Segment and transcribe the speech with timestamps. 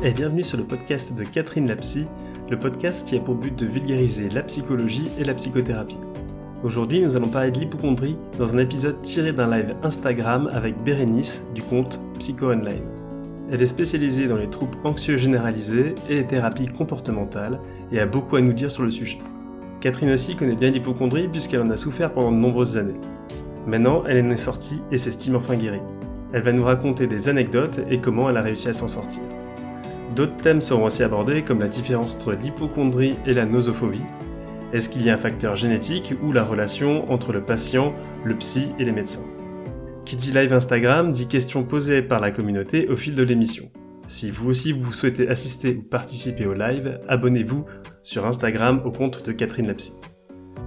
[0.00, 2.06] Et bienvenue sur le podcast de Catherine la Psy,
[2.48, 5.98] le podcast qui a pour but de vulgariser la psychologie et la psychothérapie.
[6.62, 11.48] Aujourd'hui, nous allons parler de l'hypochondrie dans un épisode tiré d'un live Instagram avec Bérénice
[11.52, 12.84] du compte Psycho Online.
[13.50, 17.58] Elle est spécialisée dans les troubles anxieux généralisés et les thérapies comportementales
[17.90, 19.18] et a beaucoup à nous dire sur le sujet.
[19.80, 23.00] Catherine aussi connaît bien l'hypochondrie puisqu'elle en a souffert pendant de nombreuses années.
[23.66, 25.82] Maintenant, elle en est sortie et s'estime enfin guérie.
[26.32, 29.22] Elle va nous raconter des anecdotes et comment elle a réussi à s'en sortir.
[30.14, 34.02] D'autres thèmes seront aussi abordés comme la différence entre l'hypochondrie et la nosophobie.
[34.72, 37.94] Est-ce qu'il y a un facteur génétique ou la relation entre le patient,
[38.24, 39.24] le psy et les médecins?
[40.04, 43.70] Qui dit live Instagram dit questions posées par la communauté au fil de l'émission.
[44.06, 47.66] Si vous aussi vous souhaitez assister ou participer au live, abonnez-vous
[48.02, 49.92] sur Instagram au compte de Catherine Lapsy.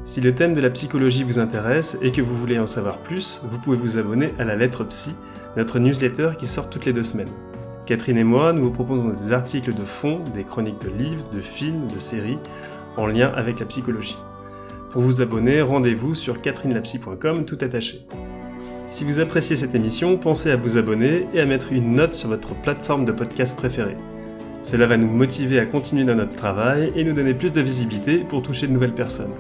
[0.04, 3.42] Si le thème de la psychologie vous intéresse et que vous voulez en savoir plus,
[3.46, 5.16] vous pouvez vous abonner à la lettre psy
[5.58, 7.32] notre newsletter qui sort toutes les deux semaines.
[7.92, 11.42] Catherine et moi, nous vous proposons des articles de fond, des chroniques de livres, de
[11.42, 12.38] films, de séries,
[12.96, 14.16] en lien avec la psychologie.
[14.92, 18.08] Pour vous abonner, rendez-vous sur catherinelapsy.com tout attaché.
[18.88, 22.30] Si vous appréciez cette émission, pensez à vous abonner et à mettre une note sur
[22.30, 23.98] votre plateforme de podcast préférée.
[24.64, 28.20] Cela va nous motiver à continuer dans notre travail et nous donner plus de visibilité
[28.20, 29.34] pour toucher de nouvelles personnes.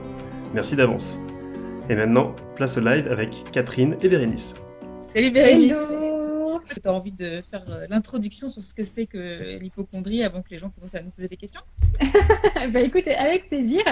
[0.54, 1.20] Merci d'avance.
[1.90, 4.56] Et maintenant, place au live avec Catherine et Bérénice.
[5.06, 5.94] Salut Bérénice
[6.66, 10.50] Tu as envie de faire euh, l'introduction sur ce que c'est que l'hypochondrie avant que
[10.50, 11.62] les gens commencent à nous poser des questions
[12.72, 13.84] Bah écoute, avec plaisir.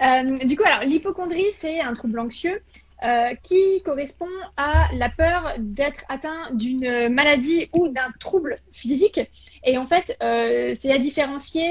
[0.00, 2.62] Euh, du coup, alors l'hypochondrie, c'est un trouble anxieux
[3.02, 9.20] euh, qui correspond à la peur d'être atteint d'une maladie ou d'un trouble physique.
[9.64, 11.68] Et en fait, c'est à différencier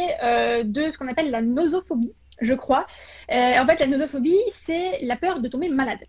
[0.64, 2.88] de ce qu'on appelle la nosophobie, je crois.
[3.30, 6.00] en fait, la nosophobie, c'est la peur de tomber malade.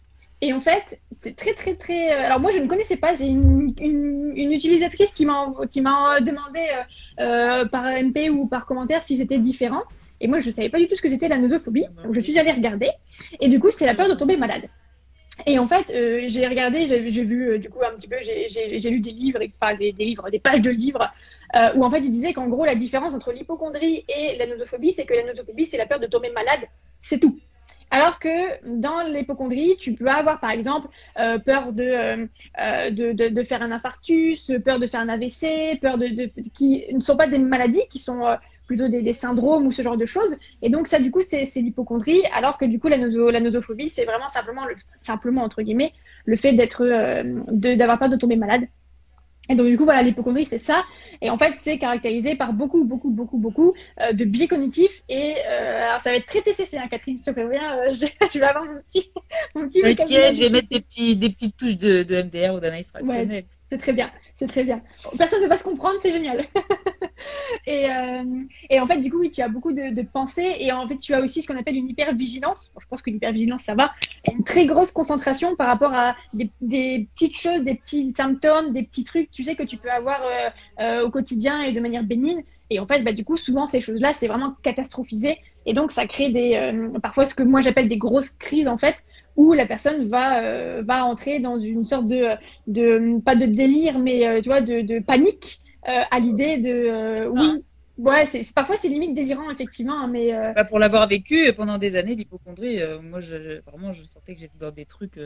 [0.42, 2.12] Et en fait, c'est très, très, très.
[2.12, 3.14] Euh, alors, moi, je ne connaissais pas.
[3.14, 5.52] C'est une, une, utilisatrice qui m'a
[6.20, 6.66] demandé
[7.18, 9.82] euh, euh, par MP ou par commentaire si c'était différent.
[10.20, 11.86] Et moi, je ne savais pas du tout ce que c'était la nosophobie.
[12.04, 12.90] Donc, je suis allée regarder.
[13.40, 14.68] Et du coup, c'est la peur de tomber malade.
[15.46, 15.86] Et en fait,
[16.28, 19.90] j'ai regardé, j'ai vu du coup un petit peu, j'ai lu des livres, enfin, des,
[19.92, 21.10] des, livres, des pages de livres,
[21.74, 25.06] où en fait, il disait qu'en gros, la différence entre l'hypochondrie et la nosophobie, c'est
[25.06, 26.68] que la nosophobie, c'est la peur de tomber malade,
[27.00, 27.38] c'est tout.
[27.90, 32.26] Alors que dans l'hypochondrie, tu peux avoir par exemple euh, peur euh,
[32.60, 37.00] euh, de, de, faire un infarctus, peur de faire un AVC, peur de, qui ne
[37.00, 38.22] sont pas des maladies, qui sont
[38.68, 40.36] plutôt des, syndromes ou ce genre de choses.
[40.62, 44.04] Et donc ça, du coup, c'est l'hypochondrie, alors que du coup, la, la nosophobie, c'est
[44.04, 45.92] vraiment simplement, le, simplement entre guillemets,
[46.26, 46.84] le fait d'être,
[47.52, 48.68] d'avoir peur de tomber malade.
[49.50, 50.84] Et donc, du coup, voilà, l'hypochondrie, c'est ça.
[51.20, 55.02] Et en fait, c'est caractérisé par beaucoup, beaucoup, beaucoup, beaucoup euh, de biais cognitifs.
[55.08, 57.76] Et euh, alors, ça va être très TCC, hein, Catherine, je te préviens.
[57.76, 59.10] Euh, je, je, vais avoir mon petit,
[59.56, 62.92] mon petit je vais mettre des, petits, des petites touches de, de MDR ou d'analyse
[62.92, 63.28] traditionnelle.
[63.28, 64.10] Ouais, c'est très bien,
[64.40, 64.80] c'est très bien.
[65.18, 66.46] Personne ne va se comprendre, c'est génial.
[67.66, 68.24] et, euh,
[68.70, 71.20] et, en fait, du coup, tu as beaucoup de, pensées et en fait, tu as
[71.20, 72.72] aussi ce qu'on appelle une hypervigilance.
[72.80, 73.92] Je pense que l'hypervigilance, ça va.
[74.32, 76.50] Une très grosse concentration par rapport à des,
[77.14, 80.48] petites choses, des petits symptômes, des petits trucs, tu sais, que tu peux avoir euh,
[80.80, 82.42] euh, au quotidien et de manière bénigne.
[82.70, 85.36] Et en fait, bah, du coup, souvent, ces choses-là, c'est vraiment catastrophisé.
[85.66, 86.72] Et donc, ça crée des,
[87.02, 89.04] parfois ce que moi j'appelle des grosses crises, en fait,
[89.36, 92.28] où la personne va euh, va entrer dans une sorte de
[92.66, 97.28] de pas de délire mais euh, tu vois de, de panique euh, à l'idée de
[97.28, 97.64] oui.
[97.98, 101.96] Ouais c'est parfois c'est limite délirant effectivement hein, mais bah, pour l'avoir vécu pendant des
[101.96, 105.18] années l'hypochondrie moi je, vraiment je sentais que j'étais dans des trucs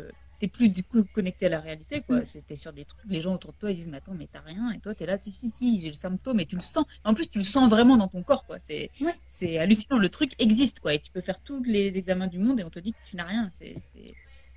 [0.45, 2.21] t'es plus du coup connecté à la réalité quoi.
[2.21, 2.27] Mm.
[2.27, 4.41] c'était sur des trucs les gens autour de toi ils disent mais attends mais t'as
[4.41, 6.85] rien et toi t'es là si si si j'ai le symptôme et tu le sens.
[7.05, 8.59] En plus tu le sens vraiment dans ton corps quoi.
[8.61, 8.91] C'est
[9.27, 9.99] c'est hallucinant.
[9.99, 12.71] Le truc existe quoi et tu peux faire tous les examens du monde et on
[12.71, 13.49] te dit que tu n'as rien.
[13.53, 13.77] C'est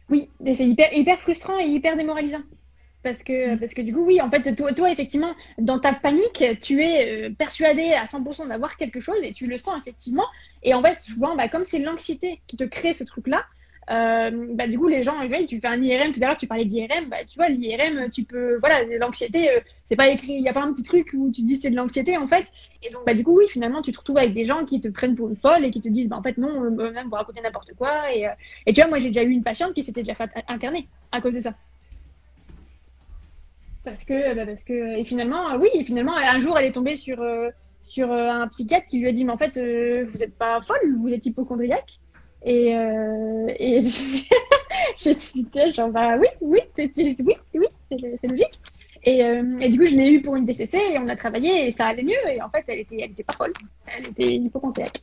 [0.09, 2.43] oui mais c'est hyper hyper frustrant et hyper démoralisant.
[3.03, 3.59] Parce que, mm.
[3.59, 7.27] parce que du coup, oui, en fait, toi, toi, effectivement, dans ta panique, tu es
[7.27, 10.25] euh, persuadé à 100% d'avoir quelque chose et tu le sens effectivement.
[10.63, 13.45] Et en fait, souvent, bah, comme c'est l'anxiété qui te crée ce truc-là,
[13.89, 15.15] euh, bah, du coup, les gens,
[15.47, 18.23] tu fais un IRM, tout à l'heure, tu parlais d'IRM, bah, tu vois, l'IRM, tu
[18.23, 21.31] peux, voilà, l'anxiété, euh, c'est pas écrit, il n'y a pas un petit truc où
[21.31, 22.51] tu dis c'est de l'anxiété, en fait.
[22.83, 24.89] Et donc, bah, du coup, oui, finalement, tu te retrouves avec des gens qui te
[24.89, 27.41] prennent pour une folle et qui te disent, bah, en fait, non, euh, vous racontez
[27.41, 28.13] n'importe quoi.
[28.13, 28.27] Et,
[28.65, 31.21] et tu vois, moi, j'ai déjà eu une patiente qui s'était déjà fait interner à
[31.21, 31.53] cause de ça.
[33.85, 36.97] Parce que, bah, parce que, et finalement, oui, et finalement, un jour, elle est tombée
[36.97, 37.23] sur,
[37.81, 41.07] sur un psychiatre qui lui a dit, mais en fait, vous n'êtes pas folle, vous
[41.07, 42.00] êtes hypochondriaque.
[42.44, 43.81] Et, euh, et
[44.98, 48.60] j'étais genre, bah oui, oui, oui, oui, c'est logique.
[49.04, 51.68] Et, euh, et, du coup, je l'ai eu pour une DCC et on a travaillé
[51.68, 52.30] et ça allait mieux.
[52.30, 53.54] Et en fait, elle était, elle était pas folle.
[53.86, 55.01] Elle était hypochondriaque.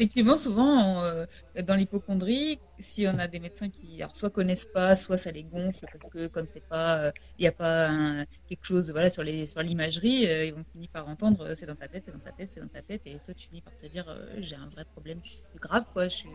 [0.00, 1.26] Effectivement, souvent, euh,
[1.66, 5.42] dans l'hypochondrie, si on a des médecins qui, alors, soit connaissent pas, soit ça les
[5.42, 9.46] gonfle parce que comme c'est pas, il n'y a pas quelque chose, voilà, sur les,
[9.46, 12.50] sur l'imagerie, ils vont finir par entendre, c'est dans ta tête, c'est dans ta tête,
[12.50, 14.06] c'est dans ta tête, et toi tu finis par te dire,
[14.38, 15.20] j'ai un vrai problème,
[15.56, 16.30] grave, quoi, je suis,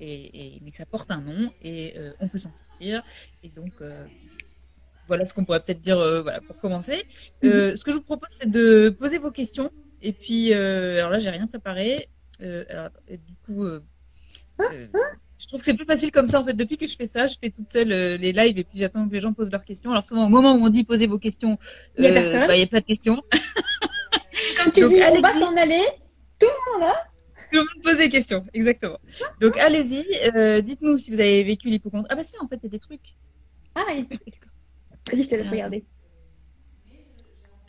[0.00, 3.04] et, et, mais que ça porte un nom et on peut s'en sortir,
[3.44, 3.74] et donc
[5.08, 7.02] voilà ce qu'on pourrait peut-être dire euh, voilà, pour commencer.
[7.42, 7.76] Euh, mhm.
[7.76, 9.72] ce que je vous propose, c'est de poser vos questions.
[10.00, 12.08] Et puis, euh, alors là, j'ai rien préparé.
[12.40, 13.64] Alors, du coup,
[15.38, 16.40] je trouve que c'est plus facile comme ça.
[16.40, 18.78] En fait, depuis que je fais ça, je fais toute seule les lives et puis
[18.78, 19.90] j'attends que les gens posent leurs questions.
[19.90, 21.58] Alors souvent, au moment où on dit posez vos questions,
[21.96, 22.46] il n'y a personne.
[22.46, 23.22] Bah, a pas de questions.
[24.56, 25.84] Quand tu dis on va s'en aller,
[26.38, 26.94] tout le monde a.
[27.50, 28.98] Tout le monde pose des questions, exactement.
[29.40, 30.04] Donc allez-y,
[30.62, 32.08] dites-nous si vous avez vécu l'hypochondrie.
[32.10, 33.14] Ah bah si, en fait, il y a des trucs.
[33.74, 34.06] Ah, il
[35.10, 35.84] Vas-y, je te laisse regarder.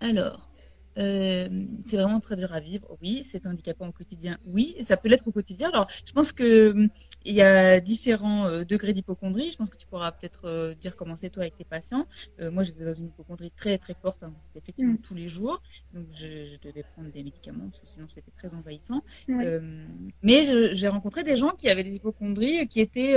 [0.01, 0.48] Alors,
[0.97, 1.47] euh,
[1.85, 3.21] c'est vraiment très dur à vivre, oui.
[3.23, 4.75] C'est handicapant au quotidien, oui.
[4.81, 5.69] Ça peut l'être au quotidien.
[5.69, 6.89] Alors, je pense que hum,
[7.25, 9.51] il y a différents euh, degrés d'hypochondrie.
[9.51, 12.07] Je pense que tu pourras peut-être euh, dire comment c'est toi avec tes patients.
[12.39, 14.23] moi, j'étais dans une hypochondrie très très forte.
[14.23, 14.33] Hein.
[14.39, 15.01] C'était effectivement mm.
[15.01, 15.61] tous les jours.
[15.93, 19.03] Donc, je, devais prendre des médicaments parce que sinon c'était très envahissant.
[19.27, 23.15] mais j'ai rencontré des gens qui avaient des hypochondries qui étaient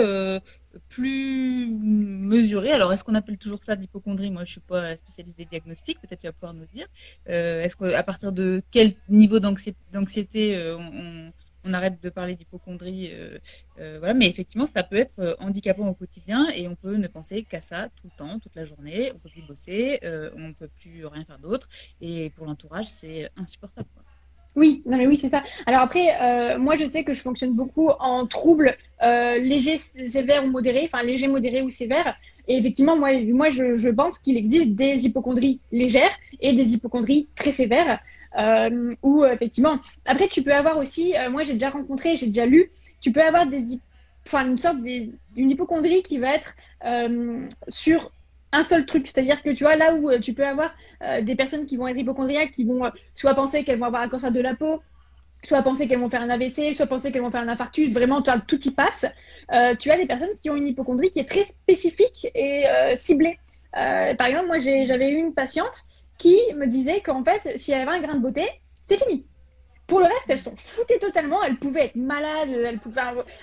[0.88, 2.72] plus mesurées.
[2.72, 5.44] Alors, est-ce qu'on appelle toujours ça de l'hypochondrie Moi, je suis pas la spécialiste des
[5.44, 6.00] diagnostics.
[6.00, 6.86] Peut-être tu vas pouvoir nous dire.
[7.26, 11.32] est-ce qu'à partir de quel niveau d'anxiété on
[11.64, 13.10] on arrête de parler d'hypochondrie.
[13.12, 13.38] Euh,
[13.78, 17.08] euh, voilà, mais effectivement, ça peut être euh, handicapant au quotidien et on peut ne
[17.08, 19.12] penser qu'à ça tout le temps, toute la journée.
[19.14, 20.00] On peut plus bosser,
[20.36, 21.68] on ne peut plus rien faire d'autre.
[22.00, 23.88] Et pour l'entourage, c'est insupportable.
[24.54, 25.42] Oui, non mais oui, c'est ça.
[25.64, 30.88] Alors après, moi je sais que je fonctionne beaucoup en troubles légers, sévères ou modérés,
[30.92, 32.16] enfin légers, modérés ou sévères.
[32.48, 37.28] Et effectivement, moi, moi je, je pense qu'il existe des hypochondries légères et des hypochondries
[37.34, 38.00] très sévères.
[38.38, 39.76] Euh, ou effectivement,
[40.06, 42.70] après tu peux avoir aussi, euh, moi j'ai déjà rencontré, j'ai déjà lu,
[43.00, 43.78] tu peux avoir des,
[44.32, 48.10] une sorte d'une hypochondrie qui va être euh, sur
[48.52, 50.74] un seul truc, c'est-à-dire que tu vois là où euh, tu peux avoir
[51.22, 54.30] des personnes qui vont être hypochondriaques, qui vont soit penser qu'elles vont avoir un cancer
[54.30, 54.82] de la peau,
[55.42, 58.22] soit penser qu'elles vont faire un AVC, soit penser qu'elles vont faire un infarctus, vraiment
[58.22, 59.06] tout y passe.
[59.80, 62.64] Tu as des personnes qui ont une hypochondrie qui est très spécifique et
[62.96, 63.38] ciblée.
[63.72, 65.88] Par exemple, moi j'avais eu une patiente
[66.22, 68.46] qui me disait qu'en fait, si elle avait un grain de beauté,
[68.76, 69.26] c'était fini.
[69.88, 71.42] Pour le reste, elle s'en foutait totalement.
[71.42, 73.00] Elle pouvait être malade, elle pouvait,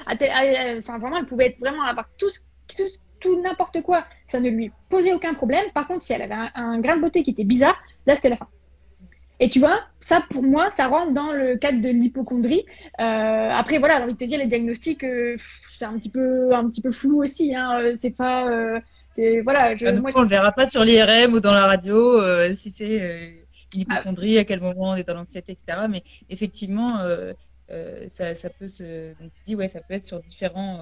[0.07, 2.29] enfin vraiment, elle pouvait être vraiment avoir tout,
[3.19, 4.05] tout, n'importe quoi.
[4.29, 5.65] Ça ne lui posait aucun problème.
[5.73, 7.77] Par contre, si elle avait un, grain de beauté qui était bizarre,
[8.07, 8.47] là, c'était la fin.
[9.41, 12.65] Et tu vois, ça pour moi, ça rentre dans le cadre de l'hypochondrie.
[13.01, 15.35] Euh, après, voilà, j'ai envie de te dire, les diagnostics, euh,
[15.69, 17.53] c'est un petit peu, un petit peu flou aussi.
[17.53, 17.95] Hein.
[18.01, 18.79] C'est pas, euh,
[19.43, 22.71] voilà, je, ah, on ne verra pas sur l'IRM ou dans la radio euh, si
[22.71, 23.29] c'est euh,
[23.73, 25.79] une hypochondrie, à quel moment on est dans l'anxiété, etc.
[25.89, 27.33] Mais effectivement, euh,
[28.07, 29.09] ça, ça, peut se.
[29.19, 30.81] Donc tu dis, ouais, ça peut être sur différents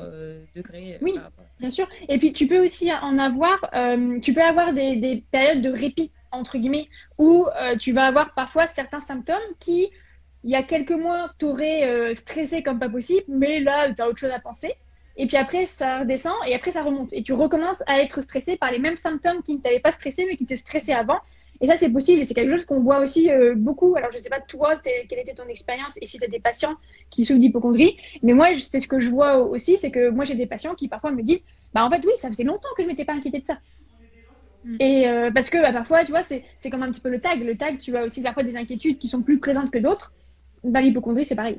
[0.55, 0.97] degrés.
[1.01, 1.15] oui,
[1.59, 1.87] bien sûr.
[2.07, 3.59] Et puis tu peux aussi en avoir,
[4.21, 6.87] tu peux avoir des, des, périodes de répit, entre guillemets,
[7.17, 7.45] où
[7.79, 9.89] tu vas avoir parfois certains symptômes qui,
[10.43, 14.19] il y a quelques mois, t'auraient stressé comme pas possible, mais là, tu as autre
[14.19, 14.73] chose à penser
[15.17, 17.09] et puis après ça redescend et après ça remonte.
[17.11, 20.25] Et tu recommences à être stressé par les mêmes symptômes qui ne t'avaient pas stressé
[20.29, 21.19] mais qui te stressaient avant.
[21.59, 22.21] Et ça c'est possible.
[22.21, 23.95] Et c'est quelque chose qu'on voit aussi euh, beaucoup.
[23.95, 26.75] Alors je sais pas toi quelle était ton expérience et si tu as des patients
[27.09, 30.35] qui souffrent d'hypochondrie mais moi c'est ce que je vois aussi c'est que moi j'ai
[30.35, 31.43] des patients qui parfois me disent
[31.73, 33.57] bah en fait oui ça faisait longtemps que je m'étais pas inquiétée de ça.
[34.65, 34.77] Mm.
[34.79, 37.43] et euh, parce que bah, parfois tu vois c'est comme un petit peu le tag.
[37.43, 40.13] Le tag tu as aussi parfois des inquiétudes qui sont plus présentes que d'autres.
[40.63, 41.57] Dans l'hypochondrie c'est pareil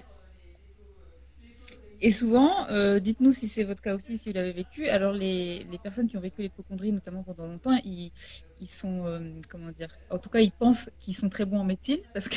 [2.00, 4.88] et souvent, euh, dites-nous si c'est votre cas aussi, si vous l'avez vécu.
[4.88, 8.12] Alors, les, les, personnes qui ont vécu l'hypochondrie, notamment pendant longtemps, ils,
[8.61, 11.64] ils sont, euh, comment dire, en tout cas, ils pensent qu'ils sont très bons en
[11.64, 12.37] médecine parce que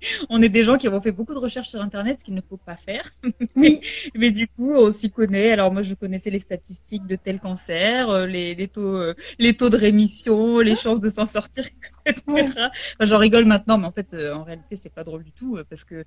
[0.28, 2.40] on est des gens qui ont fait beaucoup de recherches sur Internet, ce qu'il ne
[2.40, 3.10] faut pas faire.
[3.56, 3.80] mais,
[4.14, 5.52] mais, du coup, on s'y connaît.
[5.52, 9.56] Alors moi, je connaissais les statistiques de tel cancer, euh, les, les taux, euh, les
[9.56, 11.64] taux de rémission, les chances de s'en sortir,
[12.06, 12.68] etc.
[13.00, 16.04] J'en rigole maintenant, mais en fait, en réalité, c'est pas drôle du tout parce que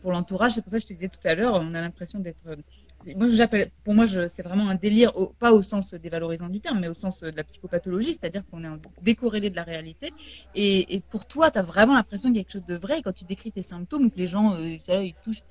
[0.00, 2.18] pour l'entourage, c'est pour ça que je te disais tout à l'heure, on a l'impression
[2.18, 2.44] d'être
[3.84, 7.20] pour moi, c'est vraiment un délire, pas au sens dévalorisant du terme, mais au sens
[7.20, 8.68] de la psychopathologie, c'est-à-dire qu'on est
[9.02, 10.12] décorrélé de la réalité.
[10.54, 13.02] Et, et pour toi, tu as vraiment l'impression qu'il y a quelque chose de vrai
[13.02, 15.42] quand tu décris tes symptômes, que les gens, euh, ils touchent.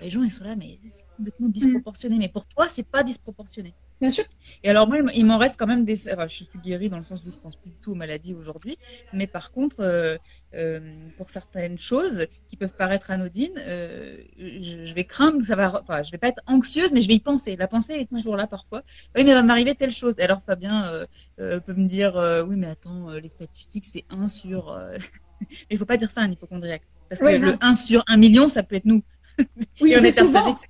[0.00, 2.18] Les gens, ils sont là, mais c'est complètement disproportionné.
[2.18, 3.74] Mais pour toi, c'est pas disproportionné.
[4.00, 4.24] Bien sûr.
[4.62, 6.12] Et alors, moi, il m'en reste quand même des.
[6.12, 8.34] Enfin, je suis guérie dans le sens où je pense plus du tout aux maladies
[8.34, 8.76] aujourd'hui.
[9.12, 10.16] Mais par contre, euh,
[10.54, 10.80] euh,
[11.16, 15.80] pour certaines choses qui peuvent paraître anodines, euh, je, vais craindre que ça va.
[15.82, 17.56] Enfin, je vais pas être anxieuse, mais je vais y penser.
[17.56, 18.82] La pensée est toujours là parfois.
[19.14, 20.14] Oui, mais il va m'arriver telle chose.
[20.18, 22.14] Et alors, Fabien peut me dire
[22.48, 24.76] Oui, mais attends, les statistiques, c'est 1 sur.
[25.40, 26.82] mais il faut pas dire ça à un hypochondriaque.
[27.08, 29.02] Parce que le 1 sur 1 million, ça peut être nous.
[29.80, 30.54] Oui, Et on c'est est souvent.
[30.54, 30.60] que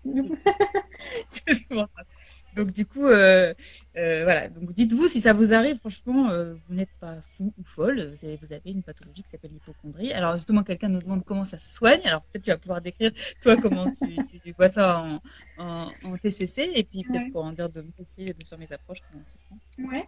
[1.31, 2.02] c'est souvent ça.
[2.54, 3.52] Donc du coup, euh,
[3.96, 4.48] euh, voilà.
[4.48, 8.10] Donc dites-vous si ça vous arrive, franchement, euh, vous n'êtes pas fou ou folle.
[8.12, 10.12] Vous avez, vous avez une pathologie qui s'appelle l'hypochondrie.
[10.12, 12.00] Alors justement, quelqu'un nous demande comment ça se soigne.
[12.04, 15.04] Alors peut-être tu vas pouvoir décrire toi comment tu, tu, tu vois ça
[15.58, 17.30] en, en, en TCC et puis peut-être Ouais.
[17.30, 19.90] pour en dire de moi aussi de sur mes approches comment.
[19.90, 20.04] Ouais.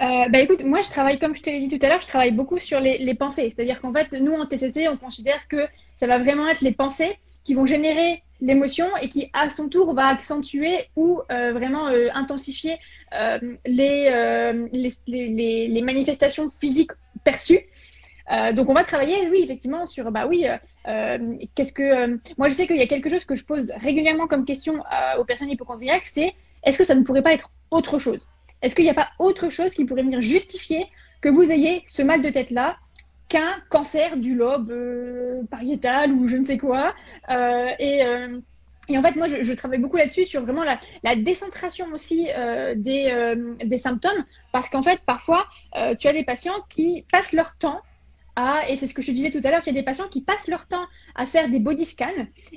[0.00, 2.06] Euh, bah écoute, moi je travaille, comme je te l'ai dit tout à l'heure, je
[2.06, 3.50] travaille beaucoup sur les, les pensées.
[3.54, 5.66] C'est-à-dire qu'en fait, nous en TCC, on considère que
[5.96, 9.92] ça va vraiment être les pensées qui vont générer l'émotion et qui, à son tour,
[9.94, 12.76] va accentuer ou euh, vraiment euh, intensifier euh,
[13.66, 14.68] les, euh,
[15.06, 16.92] les, manifestations physiques
[17.24, 17.60] perçues.
[18.30, 21.18] Euh, donc on va travailler, oui, effectivement, sur, bah oui, euh, euh,
[21.54, 21.82] qu'est-ce que...
[21.82, 24.74] euh, moi je sais qu'il y a quelque chose que je pose régulièrement comme question
[24.76, 28.28] euh, aux personnes hypochondriaques, c'est est-ce que ça ne pourrait pas être autre chose?
[28.62, 30.86] Est-ce qu'il n'y a pas autre chose qui pourrait venir justifier
[31.20, 32.76] que vous ayez ce mal de tête-là
[33.28, 36.94] qu'un cancer du lobe euh, pariétal ou je ne sais quoi
[37.30, 38.38] Euh, et, euh,
[38.90, 43.08] et en fait, moi, je, travaille beaucoup là-dessus, sur vraiment la, décentration aussi euh, des,
[43.10, 47.56] euh, des symptômes, parce qu'en fait, parfois, euh, tu as des patients qui passent leur
[47.56, 47.80] temps
[48.34, 50.22] à, et c'est ce que je disais tout à l'heure, tu as des patients qui
[50.22, 52.06] passent leur temps à faire des body scans,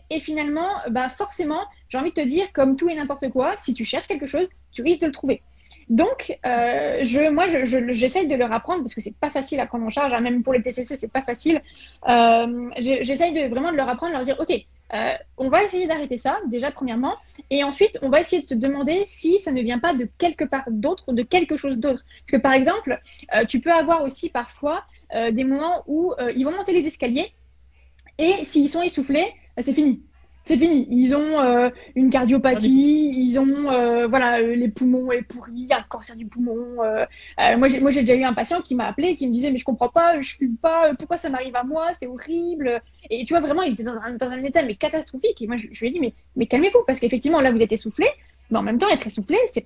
[0.09, 3.75] et finalement, bah forcément, j'ai envie de te dire, comme tout et n'importe quoi, si
[3.75, 5.43] tu cherches quelque chose, tu risques de le trouver.
[5.89, 9.67] Donc, je, moi, je, je- j'essaye de leur apprendre parce que c'est pas facile à
[9.67, 11.61] prendre en charge, hein, même pour les TCC, c'est pas facile.
[12.07, 14.53] Je- j'essaye de vraiment de leur apprendre, leur dire, ok,
[14.93, 17.15] euh, on va essayer d'arrêter ça, déjà premièrement,
[17.50, 20.43] et ensuite, on va essayer de se demander si ça ne vient pas de quelque
[20.43, 22.03] part d'autre, de quelque chose d'autre.
[22.25, 23.00] Parce que par exemple,
[23.35, 24.83] euh, tu peux avoir aussi parfois
[25.15, 27.33] euh, des moments où ils vont monter les escaliers
[28.17, 30.03] et s'ils sont essoufflés, c'est fini.
[30.45, 30.88] C'est fini.
[30.91, 35.83] Ils ont euh, une cardiopathie, ils ont euh, voilà euh, les poumons est pourris, un
[35.83, 36.75] cancer du poumon.
[37.57, 39.57] moi j'ai moi j'ai déjà eu un patient qui m'a appelé qui me disait mais
[39.57, 42.81] je comprends pas, je fume pas, pourquoi ça m'arrive à moi, c'est horrible.
[43.09, 45.41] Et tu vois vraiment il était dans un, dans un état mais catastrophique.
[45.41, 47.71] Et moi je, je lui ai dit mais mais calmez-vous parce qu'effectivement là vous êtes
[47.71, 48.07] essoufflé,
[48.51, 49.65] mais en même temps être essoufflé c'est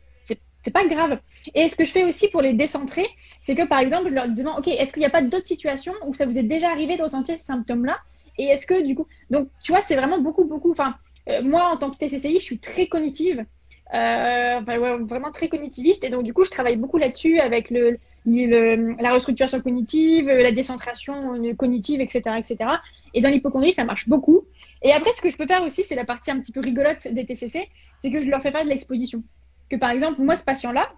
[0.64, 1.20] c'est pas grave.
[1.56, 3.08] Et ce que je fais aussi pour les décentrer,
[3.42, 5.94] c'est que par exemple je leur demande ok est-ce qu'il n'y a pas d'autres situations
[6.06, 8.00] où ça vous est déjà arrivé de ressentir ces symptômes là
[8.38, 10.72] et est-ce que du coup, donc tu vois, c'est vraiment beaucoup, beaucoup.
[10.72, 10.96] Enfin,
[11.30, 13.46] euh, moi en tant que TCCI, je suis très cognitive,
[13.94, 19.14] euh, vraiment très cognitiviste, et donc du coup, je travaille beaucoup là-dessus avec le, la
[19.14, 22.58] restructuration cognitive, euh, la décentration cognitive, etc., etc.
[23.14, 24.44] Et dans l'hypochondrie, ça marche beaucoup.
[24.82, 27.08] Et après, ce que je peux faire aussi, c'est la partie un petit peu rigolote
[27.08, 27.70] des TCC,
[28.02, 29.24] c'est que je leur fais faire de l'exposition.
[29.70, 30.90] Que par exemple, moi, ce patient-là,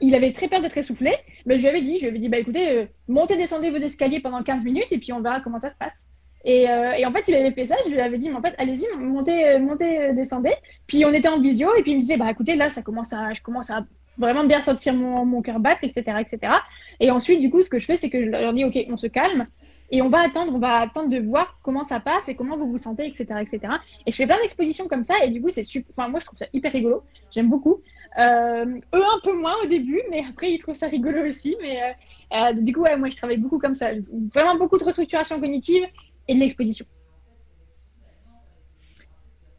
[0.00, 1.14] il avait très peur d'être essoufflé,
[1.46, 4.18] mais je lui avais dit, je lui avais dit, bah écoutez, montez, descendez vos escaliers
[4.18, 6.08] pendant 15 minutes, et puis on verra comment ça se passe.
[6.44, 7.76] Et, euh, et en fait, il avait fait ça.
[7.84, 10.54] Je lui avais dit, mais en fait, allez-y, montez, euh, montez, euh, descendez.
[10.86, 13.12] Puis on était en visio, et puis il me disait, bah écoutez, là, ça commence
[13.12, 13.84] à, je commence à
[14.18, 16.52] vraiment bien sentir mon, mon cœur battre, etc., etc.
[17.00, 18.96] Et ensuite, du coup, ce que je fais, c'est que je leur dis, ok, on
[18.96, 19.46] se calme,
[19.92, 22.66] et on va attendre, on va attendre de voir comment ça passe et comment vous
[22.66, 23.74] vous sentez, etc., etc.
[24.06, 25.92] Et je fais plein d'expositions comme ça, et du coup, c'est super.
[25.94, 27.02] Enfin, moi, je trouve ça hyper rigolo.
[27.30, 27.82] J'aime beaucoup.
[28.18, 31.56] Euh, eux, un peu moins au début, mais après, ils trouvent ça rigolo aussi.
[31.60, 31.92] Mais euh,
[32.36, 33.90] euh, du coup, ouais, moi, je travaille beaucoup comme ça.
[34.34, 35.84] Vraiment beaucoup de restructuration cognitive
[36.28, 36.86] et de l'exposition.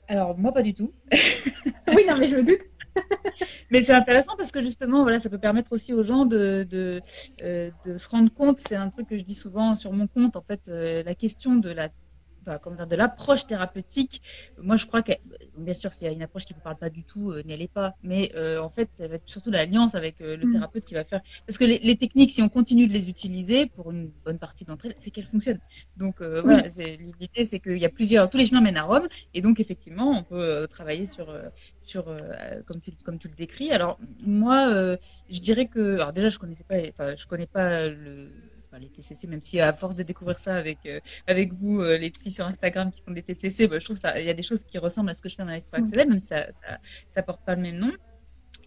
[0.08, 0.94] Alors moi pas du tout.
[1.96, 2.60] Oui, non, mais je me doute.
[3.72, 6.92] Mais c'est intéressant parce que justement, voilà, ça peut permettre aussi aux gens de, de,
[7.42, 8.60] euh, de se rendre compte.
[8.60, 10.36] C'est un truc que je dis souvent sur mon compte.
[10.36, 11.90] En fait, euh, la question de la
[12.46, 14.22] enfin, comment dire, de l'approche thérapeutique.
[14.62, 15.14] Moi, je crois que,
[15.58, 17.42] bien sûr, s'il y a une approche qui ne vous parle pas du tout, euh,
[17.46, 17.96] n'y allez pas.
[18.04, 20.52] Mais euh, en fait, ça va être surtout l'alliance avec euh, le Mm.
[20.54, 21.22] thérapeute qui va faire.
[21.48, 24.66] Parce que les, les techniques, si on continue de les utiliser pour une bonne partie
[24.66, 25.60] d'entre elles, c'est qu'elles fonctionnent.
[25.98, 26.54] Donc euh, Oui.
[26.54, 29.42] voilà, c'est- l'idée, c'est qu'il y a plusieurs, tous les chemins mènent à Rome, et
[29.42, 31.44] donc effectivement, on peut euh, travailler sur, euh,
[31.80, 33.72] sur euh, comme tu comme tu le décris.
[33.72, 34.98] Alors moi, euh,
[35.30, 38.32] je dirais que, alors déjà, je connaissais pas, enfin, je connais pas le
[38.80, 42.10] les TCC, même si à force de découvrir ça avec euh, avec vous, euh, les
[42.12, 44.44] psys sur Instagram qui font des TCC, bah, je trouve ça, il y a des
[44.44, 45.86] choses qui ressemblent à ce que je fais dans l'histoire Mm.
[45.86, 46.78] actuelle, même si ça, ça,
[47.08, 47.92] ça porte pas le même nom.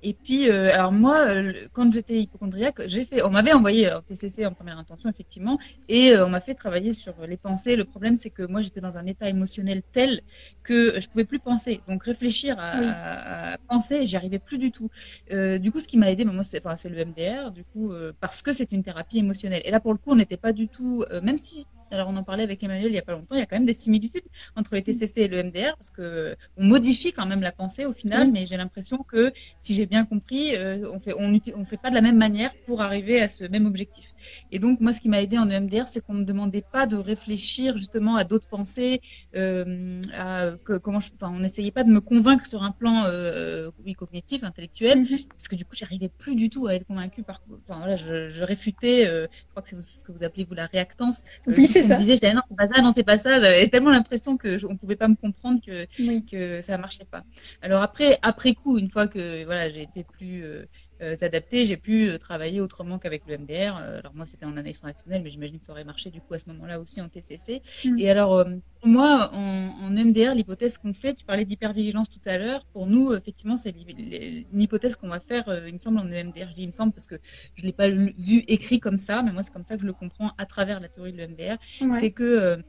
[0.03, 4.03] Et puis, euh, alors moi, euh, quand j'étais hypochondriaque, j'ai fait, on m'avait envoyé en
[4.03, 7.77] TCC en première intention, effectivement, et euh, on m'a fait travailler sur les pensées.
[7.77, 10.21] Le problème, c'est que moi, j'étais dans un état émotionnel tel
[10.63, 11.81] que je pouvais plus penser.
[11.89, 12.87] Donc, réfléchir à, Oui.
[12.87, 14.91] à- à penser, j'y arrivais plus du tout.
[15.33, 17.93] Euh, du coup, ce qui m'a aidé, bah, moi, c'est enfin, le MDR, du coup,
[17.93, 19.63] euh, parce que c'est une thérapie émotionnelle.
[19.65, 22.17] Et là, pour le coup, on n'était pas du tout, euh, même si, alors on
[22.17, 23.75] en parlait avec Emmanuel il y a pas longtemps, il y a quand même des
[23.75, 24.23] similitudes
[24.57, 27.93] entre les TCC et le MDR, parce que on modifie quand même la pensée au
[27.93, 31.77] final, mais j'ai l'impression que, si j'ai bien compris, euh, on fait, on, on fait
[31.77, 34.13] pas de la même manière pour arriver à ce même objectif.
[34.51, 36.97] Et donc, moi, ce qui m'a aidé en EMDR, c'est qu'on me demandait pas de
[36.97, 39.01] réfléchir justement à d'autres pensées,
[39.37, 43.05] euh, à, que- comment je, enfin, on n'essayait pas de me convaincre sur un plan,
[43.07, 45.19] euh, oui, cognitif, intellectuel, Mhm.
[45.29, 48.29] parce que du coup, j'arrivais plus du tout à être convaincue par, enfin, voilà, je,
[48.29, 51.55] je réfutais, euh, je crois que c'est ce que vous appelez, vous, la réactance, euh,
[51.57, 53.39] Oui, ce qu'on me disait, j'étais non, c'est pas ça, non, c'est pas ça.
[53.41, 55.87] J'avais tellement l'impression que on pouvait pas me comprendre que
[56.31, 57.23] que ça marchait pas.
[57.63, 60.67] Alors après, après coup, une fois que voilà, j'ai été plus euh,
[61.01, 63.77] s'adapter, j'ai pu euh, travailler autrement qu'avec le MDR.
[63.77, 66.35] Euh, alors moi, c'était en année transactionnelle, mais j'imagine que ça aurait marché du coup
[66.35, 67.63] à ce moment-là aussi en TCC.
[67.85, 67.99] Mm.
[67.99, 68.45] Et alors,
[68.81, 73.15] pour moi, en, MDR, l'hypothèse qu'on fait, tu parlais d'hypervigilance tout à l'heure, pour nous,
[73.15, 76.51] effectivement, c'est une hypothèse qu'on va faire, il me semble, en EMDR.
[76.51, 77.17] Je dis il me semble parce que
[77.55, 79.87] je ne l'ai pas vu écrit comme ça, mais moi, c'est comme ça que je
[79.87, 81.57] le comprends à travers la théorie de l'EMDR.
[81.99, 82.63] C'est que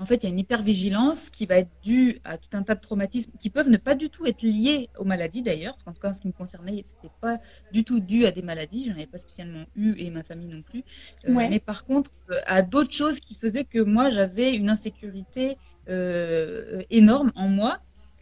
[0.00, 2.74] en fait, il y a une hypervigilance qui va être due à tout un tas
[2.74, 5.74] de traumatismes qui peuvent ne pas du tout être liés aux maladies d'ailleurs.
[5.74, 7.38] Parce qu'en tout cas, en ce qui me concernait, c'était pas
[7.72, 8.84] du tout dû à des maladies.
[8.84, 10.84] Je n'en avais pas spécialement eu et ma famille non plus.
[11.28, 15.58] Euh, mais par contre, euh, à d'autres choses qui faisaient que moi, j'avais une insécurité
[15.88, 17.80] euh, énorme en moi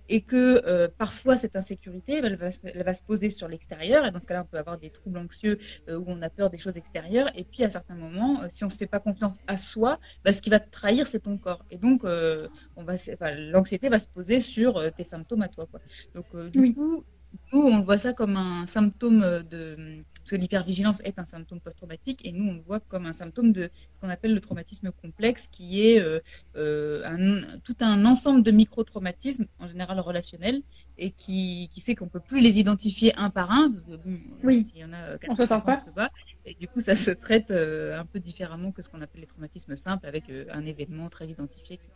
[0.09, 4.11] et que euh, parfois cette insécurité, elle va, elle va, se poser sur l'extérieur, et
[4.11, 6.59] dans ce cas-là, on peut avoir des troubles anxieux euh, où on a peur des
[6.59, 9.57] choses extérieures, et puis à certains moments, euh, si on se fait pas confiance à
[9.57, 12.95] soi, bah, ce qui va te trahir, c'est ton corps, et donc on va,
[13.35, 15.81] l'anxiété va se poser sur tes symptômes à toi, quoi.
[16.15, 17.05] Donc du coup,
[17.53, 22.26] nous, on voit ça comme un symptôme de parce que l'hypervigilance est un symptôme post-traumatique
[22.26, 25.47] et nous, on le voit comme un symptôme de ce qu'on appelle le traumatisme complexe,
[25.47, 26.20] qui est euh,
[26.56, 30.61] euh, un, tout un ensemble de micro-traumatismes, en général relationnels,
[30.99, 34.18] et qui, qui fait qu'on peut plus les identifier un par un, parce que bon,
[34.44, 34.64] oui.
[34.66, 35.82] s'il y en a on se sent pas.
[35.94, 36.11] pas.
[36.44, 39.26] Et du coup, ça se traite euh, un peu différemment que ce qu'on appelle les
[39.26, 41.90] traumatismes simples, avec un événement très identifié, etc.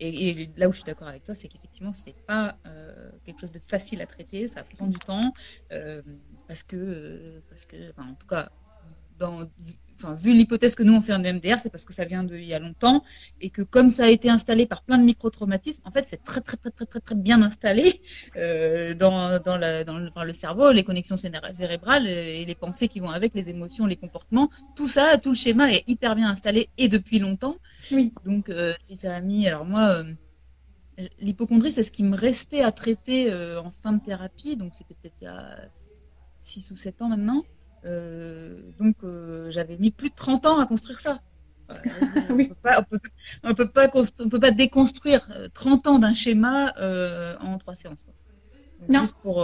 [0.00, 3.52] Et, là où je suis d'accord avec toi, c'est qu'effectivement, c'est pas euh, quelque chose
[3.52, 5.32] de facile à traiter, ça prend du temps,
[5.72, 6.00] euh,
[6.48, 8.50] parce que, euh, parce que en tout cas,
[9.20, 9.48] dans,
[9.94, 12.44] enfin, vu l'hypothèse que nous on fait en EMDR, c'est parce que ça vient d'il
[12.44, 13.04] y a longtemps
[13.40, 16.40] et que comme ça a été installé par plein de micro-traumatismes, en fait, c'est très,
[16.40, 18.00] très, très, très, très, très bien installé
[18.36, 23.00] euh, dans, dans, la, dans le, le, cerveau, les connexions cérébrales et les pensées qui
[23.00, 24.50] vont avec, les émotions, les comportements.
[24.74, 27.56] Tout ça, tout le schéma est hyper bien installé et depuis longtemps.
[27.92, 28.12] Oui.
[28.24, 30.04] Donc, euh, si ça a mis, alors moi, euh,
[31.20, 34.94] l'hypochondrie, c'est ce qui me restait à traiter euh, en fin de thérapie, donc c'était
[34.94, 35.68] peut-être il y a
[36.38, 37.44] 6 ou 7 ans maintenant.
[37.84, 41.20] Euh, donc euh, j'avais mis plus de 30 ans à construire ça.
[42.30, 42.48] on ne
[43.52, 45.24] peut peut, on peut pas déconstruire
[45.54, 46.74] 30 ans d'un schéma
[47.40, 48.04] en trois séances.
[48.88, 49.02] non.
[49.02, 49.34] Juste pour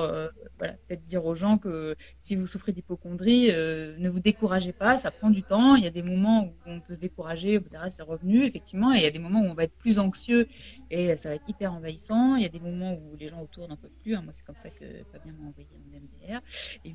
[0.59, 5.13] voilà, peut-être dire aux gens que si vous souffrez d'hypochondrie, ne vous découragez pas, ça
[5.13, 5.77] prend du temps.
[5.77, 8.93] Il y a des moments où on peut se décourager, vous direz c'est revenu, effectivement,
[8.93, 10.49] et il y a des moments où on va être plus anxieux
[10.91, 12.35] et ça va être hyper envahissant.
[12.35, 14.17] Il y a des moments où les gens autour n'en peuvent plus.
[14.17, 14.23] Hein.
[14.23, 16.41] Moi, c'est comme ça que Fabien m'a envoyé mon MDR.
[16.85, 16.95] Et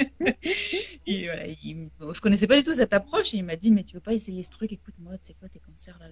[1.06, 3.84] et voilà, il, je connaissais pas du tout cette approche et il m'a dit mais
[3.84, 4.72] tu veux pas essayer ce truc?
[4.72, 6.06] Écoute-moi tu sais quoi tes cancers là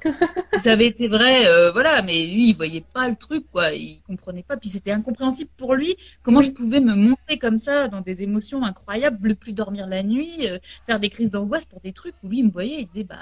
[0.54, 3.72] si ça avait été vrai euh, voilà mais lui il voyait pas le truc quoi.
[3.72, 4.56] Il comprenait pas.
[4.56, 8.64] Puis c'était incompréhensible pour lui comment je pouvais me monter comme ça dans des émotions
[8.64, 12.28] incroyables ne plus dormir la nuit euh, faire des crises d'angoisse pour des trucs où
[12.28, 13.16] lui il me voyait il disait bah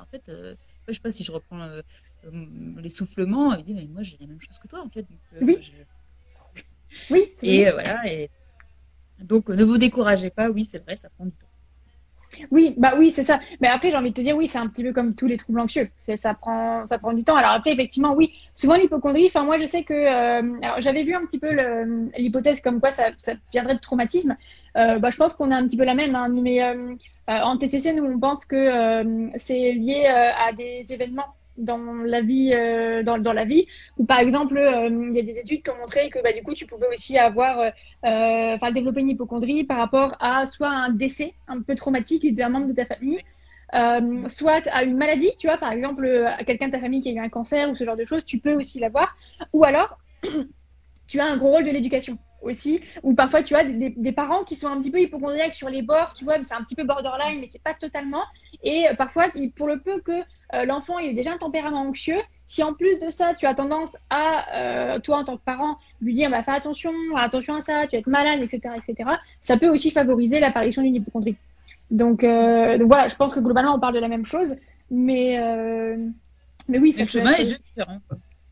[0.00, 0.54] en fait euh,
[0.88, 1.66] je sais pas si je reprends
[2.78, 5.06] les soufflements il dit mais moi j'ai la même chose que toi en fait
[5.40, 5.58] oui.
[7.10, 8.30] oui et voilà et
[9.22, 10.50] donc, ne vous découragez pas.
[10.50, 11.46] Oui, c'est vrai, ça prend du temps.
[12.50, 13.40] Oui, bah oui, c'est ça.
[13.60, 15.36] Mais après, j'ai envie de te dire, oui, c'est un petit peu comme tous les
[15.36, 15.88] troubles anxieux.
[16.16, 17.36] Ça prend, ça prend du temps.
[17.36, 19.26] Alors après, effectivement, oui, souvent l'hypochondrie.
[19.26, 21.48] Enfin, moi, je sais que, euh, alors j'avais vu un petit peu
[22.16, 23.10] l'hypothèse comme quoi ça,
[23.52, 24.36] viendrait de traumatisme.
[24.76, 26.14] Euh, bah, je pense qu'on a un petit peu la même.
[26.14, 26.96] Hein, mais euh,
[27.28, 33.02] en TCC, nous, on pense que c'est lié à des événements dans la vie, euh,
[33.02, 33.66] dans, dans, la vie.
[33.98, 36.42] Ou par exemple, euh, il y a des études qui ont montré que bah, du
[36.42, 37.70] coup, tu pouvais aussi avoir, euh,
[38.02, 42.66] enfin, développer une hypochondrie par rapport à soit un décès un peu traumatique d'un membre
[42.66, 43.20] de ta famille,
[44.28, 47.12] soit à une maladie, tu vois, par exemple, à quelqu'un de ta famille qui a
[47.12, 49.16] eu un cancer ou ce genre de choses, tu peux aussi l'avoir.
[49.52, 49.98] Ou alors,
[51.08, 54.44] tu as un gros rôle de l'éducation aussi, ou parfois tu as des, des, parents
[54.44, 56.84] qui sont un petit peu hypochondriaques sur les bords, tu vois, c'est un petit peu
[56.84, 58.22] borderline, mais c'est pas totalement.
[58.62, 60.22] Et parfois, pour le peu que
[60.54, 63.54] euh, l'enfant il est déjà un tempérament anxieux, si en plus de ça, tu as
[63.54, 67.60] tendance à, euh, toi en tant que parent, lui dire bah, fais attention, attention à
[67.60, 71.36] ça, tu vas être malade, etc., etc., ça peut aussi favoriser l'apparition d'une hypochondrie.
[71.90, 74.56] Donc, euh, donc, voilà, je pense que globalement, on parle de la même chose,
[74.90, 75.38] mais,
[76.68, 77.98] mais oui, le chemin est juste différent.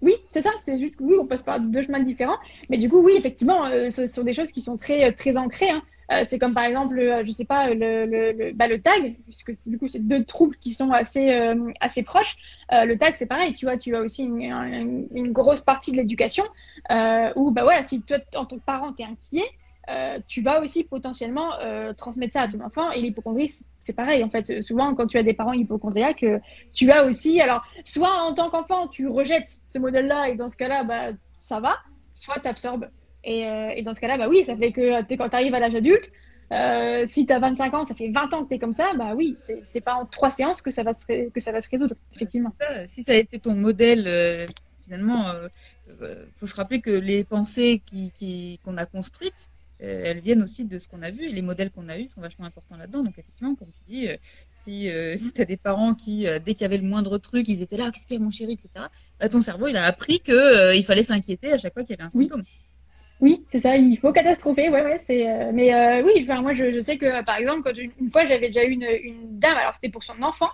[0.00, 2.38] Oui, c'est ça, c'est juste que oui, on passe par deux chemins différents,
[2.68, 5.70] mais du coup, oui, effectivement, ce sont des choses qui sont très, très ancrées.
[5.70, 5.82] Hein.
[6.12, 9.88] Euh, c'est comme par exemple, je sais pas, le, le, bah, tag, puisque du coup,
[9.88, 12.36] c'est deux troubles qui sont assez, euh, assez proches.
[12.72, 16.44] Euh, le tag, c'est pareil, tu vois, tu as aussi une, grosse partie de l'éducation
[17.36, 20.84] où, bah voilà, si toi, en tant que parent, tu es inquiet, tu vas aussi
[20.84, 21.50] potentiellement
[21.96, 22.90] transmettre ça à ton enfant.
[22.90, 24.62] Et l'hypochondrie, c'est pareil, en fait.
[24.62, 26.26] Souvent, quand tu as des parents hypochondriaques,
[26.72, 30.56] tu as aussi, alors, soit en tant qu'enfant, tu rejettes ce modèle-là, et dans ce
[30.56, 31.78] cas-là, bah, ça va,
[32.12, 32.88] soit tu absorbes
[33.24, 35.60] et, euh, et, dans ce cas-là, bah oui, ça fait que quand tu arrives à
[35.60, 36.10] l'âge adulte,
[36.52, 38.92] Euh, si tu as 25 ans, ça fait 20 ans que tu es comme ça,
[38.96, 41.68] bah oui, c'est pas en trois séances que ça va se, que ça va se
[41.70, 42.52] résoudre, effectivement.
[42.52, 42.86] Ça.
[42.88, 44.46] Si ça a été ton modèle, euh,
[44.84, 45.32] finalement,
[45.86, 49.48] il euh, faut se rappeler que les pensées qu'on qui, qu'on a construites,
[49.84, 52.20] elles viennent aussi de ce qu'on a vu et les modèles qu'on a eus sont
[52.20, 53.02] vachement importants là-dedans.
[53.02, 54.08] Donc effectivement, comme tu dis,
[54.52, 57.62] si, si tu as des parents qui, dès qu'il y avait le moindre truc, ils
[57.62, 58.86] étaient là, qu'est-ce qu'il y a mon chéri, etc.,
[59.18, 61.98] bah, ton cerveau, il a appris qu'il il fallait s'inquiéter à chaque fois qu'il y
[61.98, 62.44] avait un symptôme.
[62.46, 62.61] Oui,
[63.48, 65.28] c'est ça, il faut catastropher, ouais, ouais, c'est.
[65.28, 68.48] Euh, mais euh, oui, enfin, moi, je, sais que, par exemple, quand une, fois, j'avais
[68.48, 70.50] déjà eu une, une dame, alors c'était pour son enfant,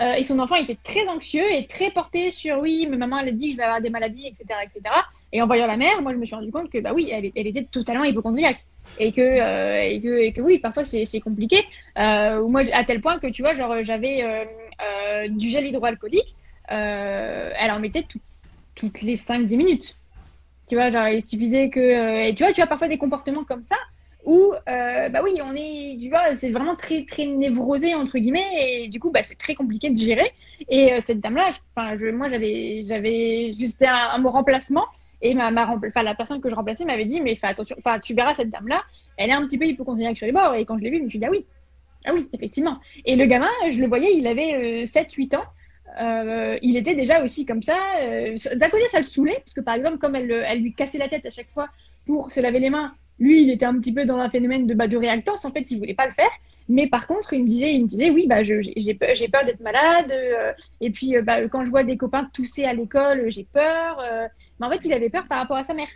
[0.00, 3.28] euh, et son enfant était très anxieux et très porté sur, oui, mais maman, elle
[3.28, 4.82] a dit que je vais avoir des maladies, etc., etc.
[5.32, 7.24] Et en voyant la mère, moi, je me suis rendu compte que, bah oui, elle,
[7.24, 8.64] était totalement hypochondriaque.
[8.98, 11.64] Et que, et que, et que oui, parfois, c'est compliqué.
[11.98, 14.46] Euh, moi, à tel point que, tu vois, genre, j'avais
[15.30, 16.36] du gel hydroalcoolique,
[16.68, 18.06] elle en mettait
[18.74, 19.96] toutes les 5-10 minutes.
[20.68, 21.80] Tu vois, genre, il suffisait que.
[21.80, 23.76] Euh, et tu vois, tu as parfois des comportements comme ça
[24.24, 25.98] où, euh, bah oui, on est.
[26.00, 29.54] Tu vois, c'est vraiment très, très névrosé, entre guillemets, et du coup, bah, c'est très
[29.54, 30.32] compliqué de gérer.
[30.68, 34.86] Et euh, cette dame-là, enfin, je, moi, j'avais, j'avais juste un, un, mot remplacement.
[35.20, 38.34] Et ma, ma la personne que je remplaçais m'avait dit, mais fais attention, tu verras
[38.34, 38.82] cette dame-là,
[39.16, 40.54] elle est un petit peu hypochondriaque sur les bords.
[40.54, 41.46] Et quand je l'ai vue, je me suis dit, ah oui,
[42.04, 42.78] ah oui, effectivement.
[43.04, 45.44] Et le gamin, je le voyais, il avait 7-8 ans.
[46.00, 47.76] Euh, il était déjà aussi comme ça.
[48.02, 51.08] Euh, d'un côté, ça le saoulait, parce que par exemple, comme elle, lui cassait la
[51.08, 51.68] tête à chaque fois
[52.06, 54.74] pour se laver les mains, lui, il était un petit peu dans un phénomène de,
[54.74, 55.44] bah, de réactance.
[55.44, 56.30] En fait, il voulait pas le faire.
[56.68, 59.60] Mais par contre, il me disait, il me disait, oui, bah, j'ai peur, peur d'être
[59.60, 60.10] malade.
[60.10, 64.02] Euh, et puis, bah, quand je vois des copains tousser à l'école, j'ai peur.
[64.58, 65.88] mais en fait, il avait peur par rapport à sa mère.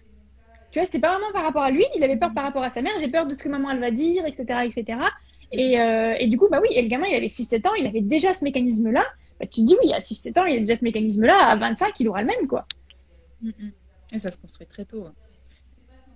[0.70, 1.84] Tu vois, c'était pas vraiment par rapport à lui.
[1.96, 2.92] Il avait peur par rapport à sa mère.
[3.00, 5.00] J'ai peur de ce que maman elle va dire, etc., etc.
[5.50, 5.78] Et,
[6.22, 8.34] et du coup, bah oui, et le gamin, il avait 6-7 ans, il avait déjà
[8.34, 9.04] ce mécanisme-là.
[9.38, 11.56] Bah, tu te dis oui, à 6-7 ans, il y a déjà ce mécanisme-là, à
[11.56, 12.66] 25, il aura le même, quoi.
[13.42, 13.72] Mm, mm.
[14.12, 15.06] Et ça se construit très tôt.
[15.06, 15.14] Hein.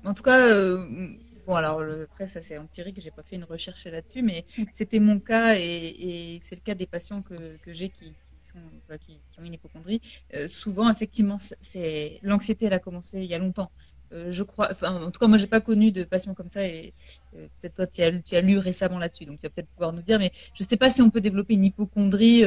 [0.05, 1.15] En tout cas, euh,
[1.47, 5.21] bon, alors après, ça c'est empirique, j'ai pas fait une recherche là-dessus, mais c'était mon
[5.21, 8.59] cas et, c'est le cas des patients que, que j'ai qui, sont,
[9.01, 10.01] qui, ont une hypochondrie.
[10.35, 13.71] Euh, souvent, effectivement, c'est l'anxiété, elle a commencé il y a longtemps.
[14.13, 16.67] Euh, je crois, enfin, en tout cas, moi, j'ai pas connu de patients comme ça
[16.67, 16.93] et
[17.33, 20.19] peut-être toi, tu as, as, lu récemment là-dessus, donc tu vas peut-être pouvoir nous dire,
[20.19, 22.43] mais je sais pas si on peut développer une hypochondrie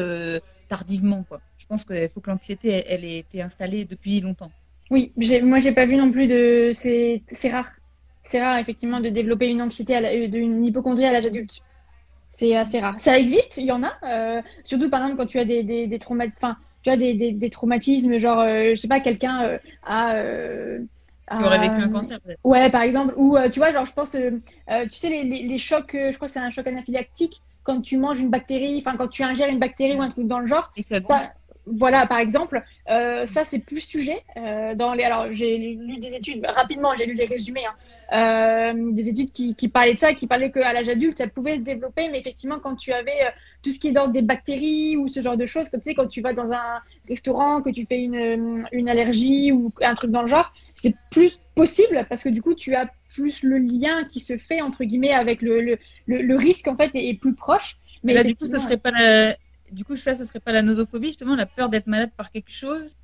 [0.67, 1.23] tardivement.
[1.27, 1.41] Quoi.
[1.57, 4.51] Je pense qu'il faut que l'anxiété, elle, ait été installée depuis longtemps.
[4.91, 5.11] Oui,
[5.43, 6.71] moi j'ai pas vu non plus de.
[6.73, 7.71] C'est rare.
[8.23, 11.61] C'est rare effectivement de développer une anxiété, à une hypochondrie à l'âge adulte.
[12.31, 12.99] C'est assez rare.
[12.99, 13.93] Ça existe, il y en a.
[14.03, 17.49] Euh, surtout par exemple quand tu as des, des, des enfin, tu as des, des,
[17.49, 21.37] traumatismes, genre, euh, je sais pas, quelqu'un euh, a.
[21.37, 22.39] qui aurait vécu un cancer peut-être.
[22.43, 23.13] Ouais, par exemple.
[23.17, 24.41] Ou tu vois, genre, je pense, tu
[24.91, 28.21] sais, les, les, les chocs, je crois que c'est un choc anaphylactique quand tu manges
[28.21, 30.71] une bactérie, enfin quand tu ingères une bactérie ou un truc dans le genre.
[31.01, 31.33] Ça,
[31.67, 34.23] voilà, par exemple, euh, ça c'est plus sujet.
[34.37, 38.91] Euh, dans les, alors j'ai lu des études rapidement, j'ai lu les résumés, hein, euh,
[38.91, 41.61] des études qui, qui, parlaient de ça, qui parlaient qu'à l'âge adulte ça pouvait se
[41.61, 43.31] développer, mais effectivement quand tu avais euh,
[43.63, 45.95] tout ce qui est d'ordre des bactéries ou ce genre de choses, comme tu sais
[45.95, 50.11] quand tu vas dans un restaurant, que tu fais une, une allergie ou un truc
[50.11, 54.03] dans le genre, c'est plus possible parce que du coup tu as plus le lien
[54.03, 57.77] qui se fait entre guillemets avec le, le, le, risque en fait est, plus proche.
[58.03, 59.35] Mais là, du coup, ce serait pas la...
[59.71, 62.51] du coup ça, ce serait pas la nosophobie justement, la peur d'être malade par quelque
[62.51, 62.97] chose?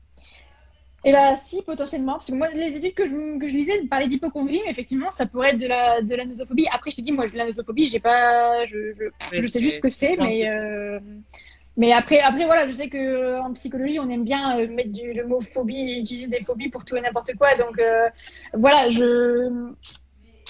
[1.04, 2.14] Eh bien, si, potentiellement.
[2.14, 5.26] Parce que moi, les études que je, que je lisais parlaient d'hypochondrie, mais effectivement, ça
[5.26, 6.68] pourrait être de la, de la nosophobie.
[6.72, 8.66] Après, je te dis, moi, la nosophobie, j'ai pas.
[8.68, 10.48] Je, je, je sais juste ce que c'est, mais.
[10.48, 11.00] Euh,
[11.78, 14.92] mais après, après, voilà, je sais que euh, en psychologie, on aime bien euh, mettre
[14.92, 17.56] du, le mot phobie, utiliser des phobies pour tout et n'importe quoi.
[17.56, 17.82] Donc,
[18.54, 19.74] voilà, je.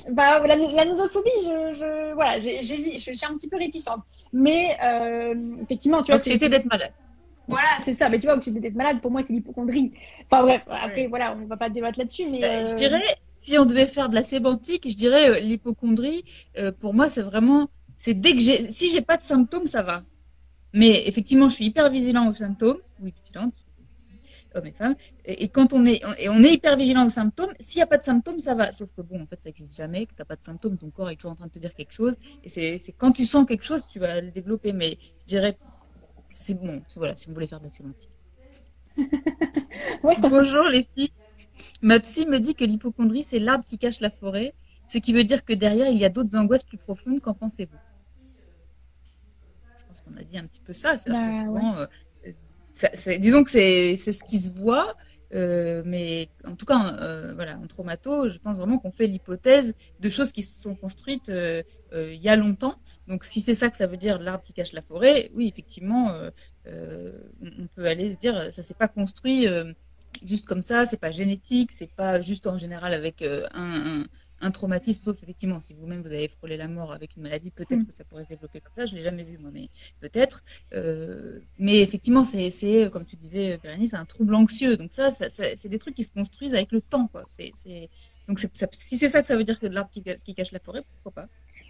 [0.09, 4.01] Bah, la, la nosophobie, je, je voilà, je suis un petit peu réticente.
[4.33, 6.19] Mais euh, effectivement, tu vois.
[6.19, 6.93] C'était d'être malade.
[7.47, 8.09] Voilà, c'est ça.
[8.09, 9.91] Mais tu vois, c'était d'être malade, pour moi, c'est l'hypochondrie.
[10.25, 12.23] Enfin bref, après, voilà, on ne va pas débattre là-dessus.
[12.31, 15.39] Mais bah, Je euh, dirais, si on devait faire de la sémantique, je dirais euh,
[15.39, 16.23] l'hypochondrie,
[16.57, 17.69] euh, pour moi, c'est vraiment.
[17.97, 18.71] C'est dès que j'ai.
[18.71, 20.03] Si j'ai pas de symptômes, ça va.
[20.73, 22.77] Mais effectivement, je suis hyper vigilant aux symptômes.
[23.01, 23.65] Oui, vigilante
[24.55, 24.95] hommes et femmes.
[25.25, 27.97] Et, quand on est, et on est hyper vigilant aux symptômes, s'il n'y a pas
[27.97, 28.71] de symptômes, ça va.
[28.71, 30.89] Sauf que bon, en fait, ça n'existe jamais, que tu n'as pas de symptômes, ton
[30.89, 32.15] corps est toujours en train de te dire quelque chose.
[32.43, 34.73] Et c'est quand tu sens quelque chose, tu vas le développer.
[34.73, 35.57] Mais je dirais,
[36.29, 38.11] c'est bon, voilà, si on voulait faire de la sémantique.
[40.03, 41.11] Bonjour les filles.
[41.81, 44.53] Ma psy me dit que l'hypochondrie, c'est l'arbre qui cache la forêt,
[44.85, 47.21] ce qui veut dire que derrière, il y a d'autres angoisses plus profondes.
[47.21, 47.77] Qu'en pensez-vous?
[49.79, 50.97] Je pense qu'on a dit un petit peu ça.
[50.97, 51.89] C'est bah,
[53.19, 54.95] disons que c'est ce qui se voit,
[55.33, 59.75] euh, mais en tout cas, euh, voilà, en traumato, je pense vraiment qu'on fait l'hypothèse
[59.99, 62.75] de choses qui se sont construites euh, il y a longtemps.
[63.07, 66.15] Donc, si c'est ça que ça veut dire, l'arbre qui cache la forêt, oui, effectivement,
[66.65, 69.47] on peut aller se dire, ça s'est pas construit
[70.23, 74.05] juste comme ça, c'est pas génétique, c'est pas juste en général avec un
[74.49, 77.85] traumatisme, sauf effectivement, si vous-même vous avez frôlé la mort avec une maladie, peut-être mm.
[77.85, 78.87] que ça pourrait se développer comme ça.
[78.87, 79.67] Je l'ai jamais vu moi, mais
[79.99, 80.43] peut-être.
[80.73, 84.77] Euh, mais effectivement, c'est, comme tu disais, Pérénie, c'est un trouble anxieux.
[84.77, 87.21] Donc ça, c'est des trucs qui se construisent avec le temps, quoi.
[88.27, 90.83] Donc si c'est ça que ça veut dire que de l'arbre qui, cache la forêt,
[90.93, 91.27] pourquoi pas?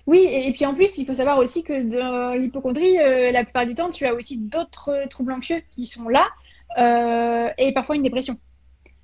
[0.08, 3.66] Oui, et, puis en plus, il faut savoir aussi que dans l'hypochondrie, euh, la plupart
[3.66, 6.28] du temps, tu as aussi d'autres troubles anxieux qui sont là,
[6.78, 8.38] euh, et parfois une dépression.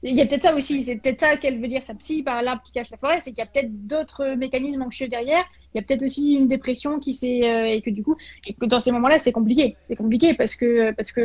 [0.03, 2.43] Il y a peut-être ça aussi, c'est peut-être ça qu'elle veut dire, sa psy, par
[2.43, 5.43] l'arbre qui cache la forêt, c'est qu'il y a peut-être d'autres mécanismes anxieux derrière.
[5.73, 7.49] Il y a peut-être aussi une dépression qui s'est.
[7.49, 9.75] Euh, et que du coup, et que dans ces moments-là, c'est compliqué.
[9.87, 11.21] C'est compliqué parce que, parce que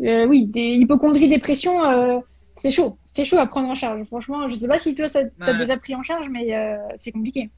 [0.00, 2.18] euh, oui, des hypochondries, dépression, euh,
[2.56, 2.98] c'est chaud.
[3.12, 4.04] C'est chaud à prendre en charge.
[4.06, 6.52] Franchement, je sais pas si toi, ça t'as déjà pris en charge, mais
[6.98, 7.50] c'est compliqué.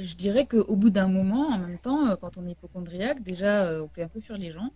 [0.00, 3.88] Je dirais qu'au bout d'un moment, en même temps, quand on est hypochondriaque, déjà, on
[3.88, 4.70] fait un peu fuir les gens.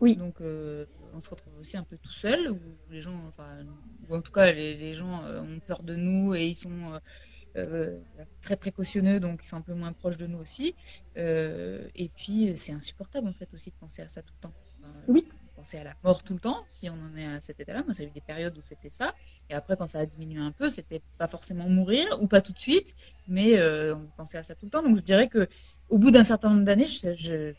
[0.00, 0.16] Oui.
[0.16, 0.36] Donc,
[1.14, 2.58] on se retrouve aussi un peu tout seul, où
[2.90, 3.58] les gens, enfin,
[4.08, 6.98] ou en tout cas, les, gens euh, ont peur de nous et ils sont euh,
[7.56, 7.98] euh,
[8.40, 10.74] très précautionneux, donc ils sont un peu moins proches de nous aussi.
[11.16, 14.54] et puis, c'est insupportable, en fait, aussi de penser à ça tout le temps.
[15.08, 15.26] oui.
[15.56, 17.82] Penser à la mort tout le temps, si on en est à cet état-là.
[17.82, 19.12] Moi, j'ai eu des périodes où c'était ça.
[19.50, 22.52] Et après, quand ça a diminué un peu, c'était pas forcément mourir, ou pas tout
[22.52, 22.94] de suite,
[23.26, 23.60] mais
[23.92, 24.84] on pensait à ça tout le temps.
[24.84, 25.48] Donc, je dirais que
[25.88, 27.54] au bout d'un certain nombre d'années, je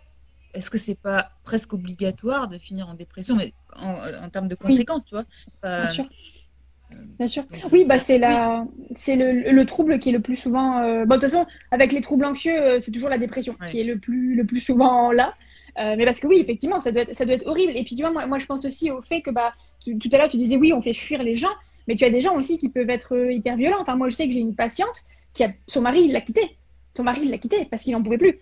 [0.54, 5.06] est-ce que c'est pas presque obligatoire de finir en dépression, mais en, termes de conséquences,
[5.06, 5.26] tu vois
[5.64, 6.06] Bien sûr.
[6.06, 7.44] Euh, Bien sûr.
[7.72, 10.80] oui, bah c'est la, c'est le, trouble qui est le plus souvent.
[10.80, 13.80] Euh, Bon, de toute façon, avec les troubles anxieux, euh, c'est toujours la dépression qui
[13.80, 15.36] est le plus, le plus souvent là.
[15.78, 17.74] mais parce que oui, effectivement, ça doit être, ça doit être horrible.
[17.76, 19.54] Et puis tu vois, moi, moi, je pense aussi au fait que bah,
[19.86, 21.54] tout à l'heure, tu disais oui, on fait fuir les gens,
[21.88, 23.82] mais tu as des gens aussi qui peuvent être hyper violents.
[23.82, 26.58] Enfin, moi, je sais que j'ai une patiente qui a son mari, il l'a quitté.
[26.98, 28.40] Son mari, il l'a quitté parce qu'il n'en pouvait plus.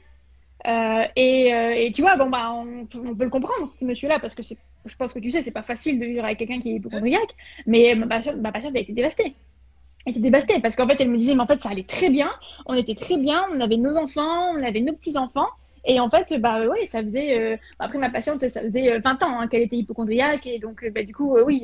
[0.65, 4.34] Euh, et, euh, et, tu vois, bon, bah, on, peut le comprendre, ce monsieur-là, parce
[4.34, 6.76] que je pense que tu sais, c'est pas facile de vivre avec quelqu'un qui est
[6.76, 9.36] hypochondriaque, mais ma patiente, ma a été dévastée.
[10.06, 12.10] Elle était dévastée parce qu'en fait, elle me disait, mais en fait, ça allait très
[12.10, 12.30] bien,
[12.65, 15.48] on était très bien, on avait nos enfants, on avait nos petits-enfants,
[15.89, 17.39] et en fait, bah ouais, ça faisait.
[17.39, 21.04] Euh, après ma patiente, ça faisait 20 ans hein, qu'elle était hypochondriaque et donc bah,
[21.04, 21.63] du coup, oui,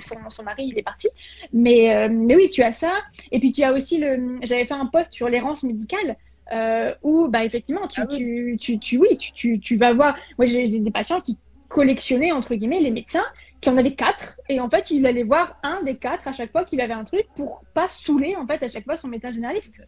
[0.00, 1.08] son, son, mari il est parti.
[1.52, 2.92] Mais mais oui, tu as ça.
[3.30, 4.38] Et puis tu as aussi le.
[4.42, 6.16] J'avais fait un post sur l'errance médicale
[6.52, 8.56] euh, où bah, effectivement, tu, ah oui.
[8.58, 10.16] Tu, tu, oui, tu, tu, vas voir.
[10.38, 13.24] Moi, j'ai des patients qui collectionnaient, entre guillemets, les médecins,
[13.60, 14.36] qui en avaient quatre.
[14.48, 17.04] Et en fait, il allait voir un des quatre à chaque fois qu'il avait un
[17.04, 19.82] truc pour pas saouler, en fait, à chaque fois son médecin généraliste.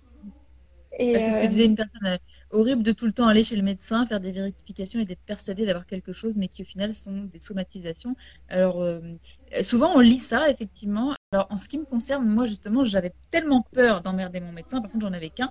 [0.99, 2.19] Et bah, c'est ce que euh, disait une personne euh,
[2.51, 5.65] horrible de tout le temps aller chez le médecin, faire des vérifications et d'être persuadé
[5.65, 8.15] d'avoir quelque chose, mais qui au final sont des somatisations.
[8.49, 8.87] Alors,
[9.63, 11.15] souvent on lit ça, effectivement.
[11.33, 14.91] Alors, en ce qui me concerne, moi justement, j'avais tellement peur d'emmerder mon médecin, par
[14.91, 15.51] contre, j'en avais qu'un.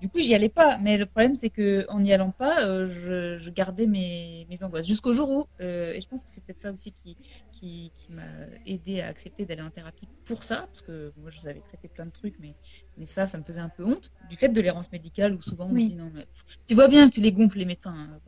[0.00, 0.78] Du coup, j'y allais pas.
[0.78, 4.86] Mais le problème, c'est que en n'y allant pas, euh, je, gardais mes, mes angoisses
[4.86, 7.16] jusqu'au jour où, euh, et je pense que c'est peut-être ça aussi qui,
[7.52, 8.22] qui, qui m'a
[8.66, 11.88] aidé à accepter d'aller en thérapie pour ça, parce que moi, je vous avais traité
[11.88, 12.54] plein de trucs, mais,
[12.98, 15.66] mais ça, ça me faisait un peu honte du fait de l'errance médicale où souvent
[15.66, 16.26] on me dit non, mais
[16.66, 17.94] tu vois bien que tu les gonfles les médecins.
[17.96, 18.18] Hein,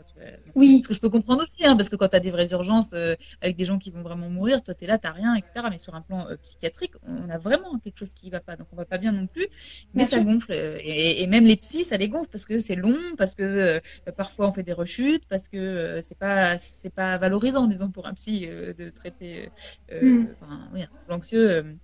[0.55, 0.81] oui.
[0.83, 2.93] Ce que je peux comprendre aussi, hein, parce que quand tu as des vraies urgences
[2.93, 5.53] euh, avec des gens qui vont vraiment mourir, toi, tu es là, tu rien, etc.
[5.71, 8.77] Mais sur un plan psychiatrique, on a vraiment quelque chose qui va pas, donc on
[8.77, 9.47] va pas bien non plus,
[9.95, 10.53] mais ça gonfle.
[10.53, 13.81] Et, et même les psy, ça les gonfle parce que c'est long, parce que euh,
[14.17, 18.07] parfois on fait des rechutes, parce que euh, c'est pas c'est pas valorisant, disons, pour
[18.07, 19.51] un psy euh, de traiter.
[19.91, 20.27] Mm.
[20.75, 21.79] Oui, l'anxieux.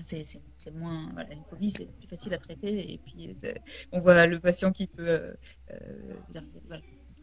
[0.00, 3.34] C'est moins voilà, une phobie c'est plus facile à traiter et puis
[3.92, 5.34] on voit le patient qui peut,
[6.30, 6.42] bien,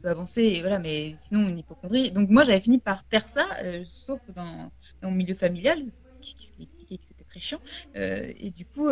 [0.02, 3.46] peut avancer et voilà mais sinon une hypochondrie donc moi j'avais fini par taire ça
[4.06, 5.82] sauf dans, dans, mon milieu familial
[6.22, 7.60] qui, qui, expliquait que c'était très chiant
[7.96, 8.90] et du coup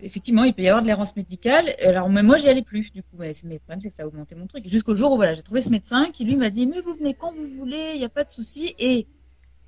[0.00, 1.74] effectivement, il peut y avoir de l'errance médicale.
[1.80, 3.16] Alors, moi, j'y allais plus, du coup.
[3.18, 4.68] Mais le problème, c'est que ça a augmenté mon truc.
[4.68, 7.14] Jusqu'au jour où, voilà, j'ai trouvé ce médecin qui, lui, m'a dit, mais vous venez
[7.14, 8.74] quand vous voulez, il n'y a pas de souci.
[8.78, 9.06] Et,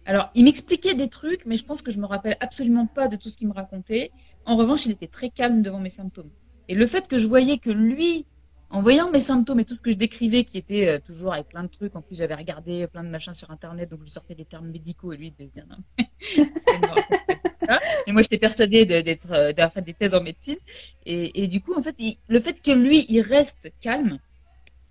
[0.09, 3.17] alors, il m'expliquait des trucs, mais je pense que je me rappelle absolument pas de
[3.17, 4.11] tout ce qu'il me racontait.
[4.47, 6.31] En revanche, il était très calme devant mes symptômes.
[6.69, 8.25] Et le fait que je voyais que lui,
[8.71, 11.49] en voyant mes symptômes et tout ce que je décrivais, qui était euh, toujours avec
[11.49, 14.35] plein de trucs, en plus j'avais regardé plein de machins sur Internet, donc je sortais
[14.35, 15.77] des termes médicaux et lui il devait se dire non,
[17.59, 17.79] ça.
[18.07, 20.57] Et moi j'étais persuadée d'être, euh, d'avoir fait des thèses en médecine.
[21.05, 21.97] Et, et du coup, en fait,
[22.29, 24.19] le fait que lui, il reste calme,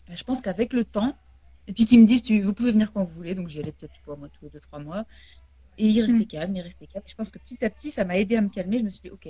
[0.08, 1.18] bah, je pense qu'avec le temps,
[1.68, 3.74] et puis qu'il me dise, tu, vous pouvez venir quand vous voulez, donc j'y allais
[3.74, 5.06] peut-être, pas moi, tous les deux, trois mois.
[5.78, 6.28] Et il restait mm.
[6.28, 7.04] calme, il restait calme.
[7.06, 8.80] je pense que petit à petit, ça m'a aidé à me calmer.
[8.80, 9.28] Je me suis dit, ok,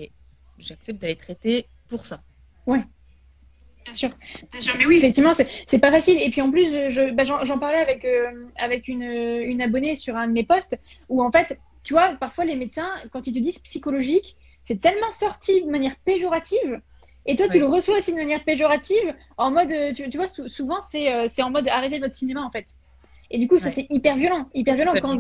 [0.60, 2.22] j'accepte d'aller traiter pour ça.
[2.68, 2.84] Ouais.
[3.86, 4.10] Bien sûr.
[4.78, 6.22] Mais oui, effectivement, c'est pas facile.
[6.22, 6.74] Et puis en plus,
[7.14, 10.78] bah, j'en parlais avec, euh, avec une, une, abonnée sur un de mes posts
[11.10, 15.12] où en fait, tu vois, parfois les médecins, quand ils te disent psychologique, c'est tellement
[15.12, 16.82] sorti de manière péjorative.
[17.28, 20.80] Et toi, tu le reçois aussi de manière péjorative, en mode, tu, tu vois, souvent,
[20.96, 22.68] euh, c'est en mode arrêtez votre cinéma, en fait.
[23.30, 24.48] Et du coup, ça, c'est hyper violent.
[24.54, 25.20] Hyper violent quand.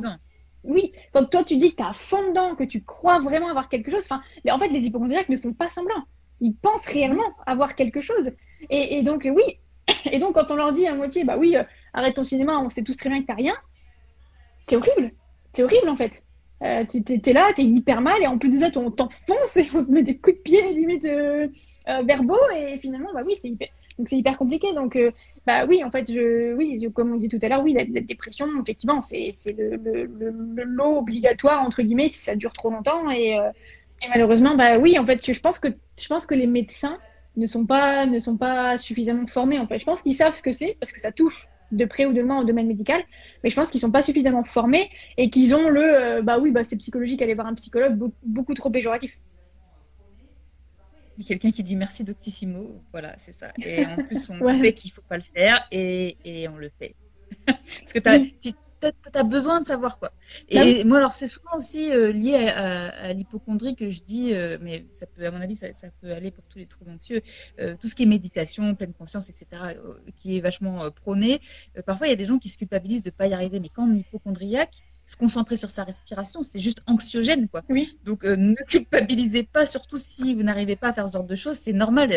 [0.63, 3.67] oui, quand toi tu dis que tu as fond dedans, que tu crois vraiment avoir
[3.67, 6.05] quelque chose, enfin, en fait, les hypochondriaques ne font pas semblant.
[6.39, 8.31] Ils pensent réellement avoir quelque chose.
[8.69, 9.59] Et, donc, oui.
[10.05, 12.69] Et donc, quand on leur dit à moitié, bah oui, euh, arrête ton cinéma, on
[12.69, 13.55] sait tous très bien que t'as rien,
[14.65, 15.11] c'est horrible.
[15.53, 16.23] C'est horrible, en fait.
[16.63, 19.85] Euh, t'es là, t'es hyper mal, et en plus de ça, on t'enfonce et on
[19.85, 21.47] te met des coups de pied limite euh,
[21.87, 23.67] euh, verbaux, et finalement, bah oui, c'est hyper,
[23.99, 24.73] donc c'est hyper compliqué.
[24.73, 25.11] Donc, euh,
[25.45, 28.47] bah oui, en fait, je, oui, comme on dit tout à l'heure, oui, la, dépression,
[28.61, 30.05] effectivement, c'est le,
[30.63, 33.11] lot obligatoire entre guillemets si ça dure trop longtemps.
[33.11, 35.67] Et, et, malheureusement, bah oui, en fait, je pense que
[35.99, 36.97] je pense que les médecins
[37.35, 39.59] ne sont pas ne sont pas suffisamment formés.
[39.59, 42.05] En fait, je pense qu'ils savent ce que c'est parce que ça touche de près
[42.05, 43.01] ou de loin au domaine médical,
[43.43, 46.51] mais je pense qu'ils sont pas suffisamment formés et qu'ils ont le euh, bah oui
[46.51, 49.17] bah c'est psychologique aller voir un psychologue beaucoup, trop péjoratif.
[51.17, 53.51] Il y a quelqu'un qui dit merci Doctissimo, voilà c'est ça.
[53.63, 56.93] Et en plus on sait qu'il faut pas le faire et, et on le fait
[57.45, 57.99] parce que
[58.39, 58.53] tu
[59.13, 60.11] as besoin de savoir quoi.
[60.49, 64.85] Et moi, alors, c'est souvent aussi euh, lié à, l'hypochondrie que je dis, euh, mais
[64.91, 65.67] ça peut, à mon avis, ça,
[66.01, 67.21] peut aller pour tous les troubles anxieux.
[67.59, 69.47] Euh, tout ce qui est méditation, pleine conscience, etc.,
[70.15, 71.39] qui est vachement prôné.
[71.85, 73.69] parfois, il y a des gens qui se culpabilisent de ne pas y arriver, mais
[73.69, 74.73] quand on est hypochondriaque,
[75.05, 77.63] se concentrer sur sa respiration, c'est juste anxiogène, quoi.
[77.69, 77.97] Oui.
[78.03, 81.55] Donc, ne culpabilisez pas, surtout si vous n'arrivez pas à faire ce genre de choses.
[81.55, 82.09] C'est normal.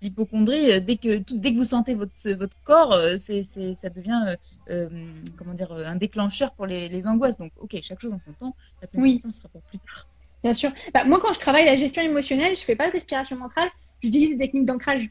[0.00, 4.36] L'hypochondrie, dès que dès que vous sentez votre votre corps, c'est ça devient
[4.70, 4.88] euh,
[5.36, 7.38] comment dire, un déclencheur pour les, angoisses.
[7.38, 8.56] Donc, ok, chaque chose en son temps.
[8.82, 9.18] La pleine oui.
[9.18, 10.06] sera pour plus tard.
[10.42, 10.72] Bien sûr.
[10.94, 13.68] Bah, moi, quand je travaille la gestion émotionnelle, je fais pas de respiration ventrale,
[14.02, 15.10] j'utilise des techniques d'ancrage.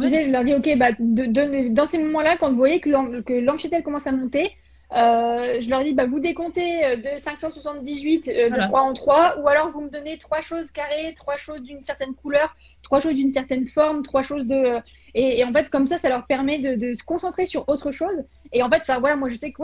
[0.00, 3.40] Tu sais, je leur dis, ok, bah, de, dans ces moments-là, quand vous voyez que
[3.40, 4.52] l'anxiété commence à monter,
[4.92, 9.48] euh, je leur dis, bah, vous décomptez euh, de 578 de 3 en 3, ou
[9.48, 13.32] alors vous me donnez trois choses carrées, trois choses d'une certaine couleur, trois choses d'une
[13.32, 14.78] certaine forme, trois choses de.
[15.14, 18.24] Et, en fait, comme ça, ça leur permet de, se concentrer sur autre chose.
[18.52, 19.62] Et en fait, voilà, moi, je sais que,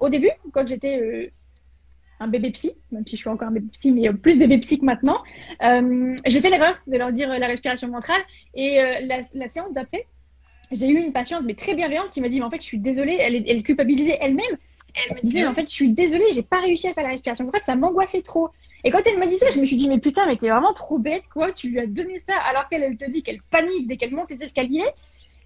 [0.00, 1.30] au début, quand j'étais euh,
[2.20, 4.78] un bébé psy, même si je suis encore un bébé psy, mais plus bébé psy
[4.78, 5.22] que maintenant,
[5.62, 8.20] euh, j'ai fait l'erreur de leur dire la respiration ventrale.
[8.54, 10.06] Et euh, la, séance d'après,
[10.70, 12.78] j'ai eu une patiente, mais très bienveillante, qui m'a dit, mais en fait, je suis
[12.78, 14.56] désolée, elle, elle culpabilisait elle-même.
[14.94, 17.44] Elle me disait, en fait, je suis désolée, j'ai pas réussi à faire la respiration
[17.44, 18.50] ventrale, ça m'angoissait trop.
[18.84, 20.72] Et quand elle m'a dit ça, je me suis dit, mais putain, mais t'es vraiment
[20.72, 21.52] trop bête, quoi.
[21.52, 24.42] Tu lui as donné ça alors qu'elle te dit qu'elle panique dès qu'elle monte les
[24.42, 24.84] escaliers.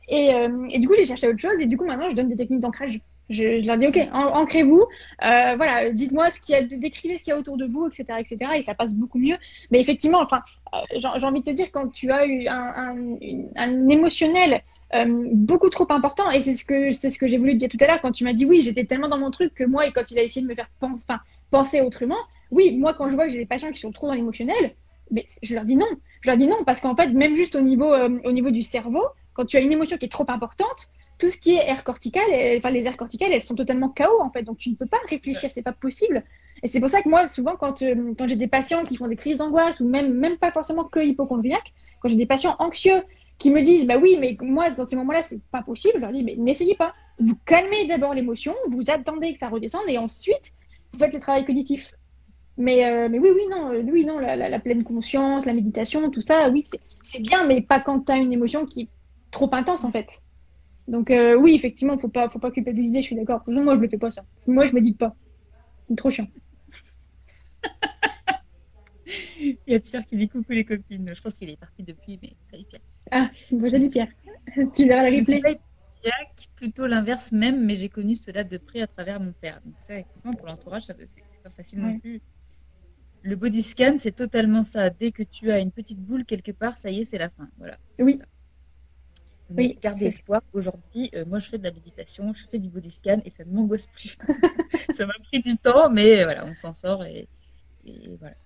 [0.09, 1.61] Et, euh, et du coup, j'ai cherché autre chose.
[1.61, 3.01] Et du coup, maintenant, je donne des techniques d'ancrage.
[3.29, 4.81] Je, leur dis, OK, ancrez-vous.
[4.81, 7.87] Euh, voilà, dites-moi ce qu'il y a, décrivez ce qu'il y a autour de vous,
[7.87, 8.53] etc., etc.
[8.57, 9.37] Et ça passe beaucoup mieux.
[9.71, 10.41] Mais effectivement, enfin,
[10.75, 14.63] euh, j'ai envie de te dire, quand tu as eu un, émotionnel
[15.35, 17.77] beaucoup trop important, et c'est ce que c'est ce que j'ai voulu te dire tout
[17.83, 19.93] à l'heure quand tu m'as dit oui, j'étais tellement dans mon truc que moi, et
[19.93, 20.71] quand il a essayé de me faire
[21.51, 22.17] penser, autrement,
[22.51, 24.75] oui, moi, quand je vois que j'ai des patients qui sont trop dans l'émotionnel,
[25.11, 25.87] mais je leur dis non.
[26.23, 29.05] Je leur dis non parce qu'en fait, même juste au niveau, au niveau du cerveau,
[29.39, 32.25] quand tu as une émotion qui est trop importante, tout ce qui est air cortical,
[32.57, 34.43] enfin les aires corticales, elles sont totalement chaos en fait.
[34.43, 36.25] Donc tu ne peux pas réfléchir, c'est pas possible.
[36.65, 39.07] Et c'est pour ça que moi, souvent, quand, euh, quand j'ai des patients qui font
[39.07, 43.01] des crises d'angoisse ou même, même pas forcément que hypochondriaques, quand j'ai des patients anxieux
[43.39, 46.13] qui me disent, bah oui, mais moi, dans ces moments-là, c'est pas possible, je leur
[46.13, 46.95] dis, mais n'essayez pas.
[47.21, 50.53] Vous calmez d'abord l'émotion, vous attendez que ça redescende et ensuite,
[50.93, 51.95] vous faites le travail cognitif.
[52.57, 56.11] Mais, euh, mais oui, oui, non, euh, oui, non la, la, pleine conscience, la méditation,
[56.11, 56.65] tout ça, oui,
[57.03, 58.89] c'est bien, mais pas quand tu as une émotion qui
[59.31, 60.23] trop intense, en fait.
[60.89, 63.43] Donc, euh, oui, effectivement, faut pas, faut pas culpabiliser, je suis d'accord.
[63.47, 64.25] Moi, je le fais pas, ça.
[64.47, 65.15] Moi, je médite pas.
[65.89, 66.29] C'est trop chiant.
[69.41, 71.11] Il y a Pierre qui dit coucou les copines.
[71.15, 72.83] Je pense qu'il est parti depuis, mais salut Pierre.
[73.11, 74.09] Ah, salut Pierre.
[74.75, 75.61] tu verras la replay.
[76.57, 79.61] plutôt l'inverse même, mais j'ai connu cela de près à travers mon père.
[79.65, 82.21] Donc ça, effectivement, pour l'entourage, c'est pas facile non plus.
[83.23, 84.91] Le body scan, c'est totalement ça.
[84.91, 87.49] Dès que tu as une petite boule quelque part, ça y est, c'est la fin.
[87.59, 87.79] Voilà.
[87.99, 88.19] Oui.
[89.51, 90.43] Oui, gardez espoir.
[90.53, 93.45] Aujourd'hui, euh, moi, je fais de la méditation, je fais du body scan et ça
[93.45, 94.17] ne m'angoisse plus.
[94.97, 97.29] ça m'a pris du temps, mais voilà, on s'en sort et,
[98.21, 98.37] voilà.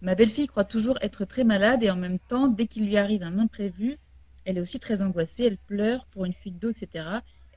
[0.00, 3.22] Ma belle-fille croit toujours être très malade et en même temps, dès qu'il lui arrive
[3.22, 3.98] un imprévu,
[4.44, 7.04] elle est aussi très angoissée, elle pleure pour une fuite d'eau, etc.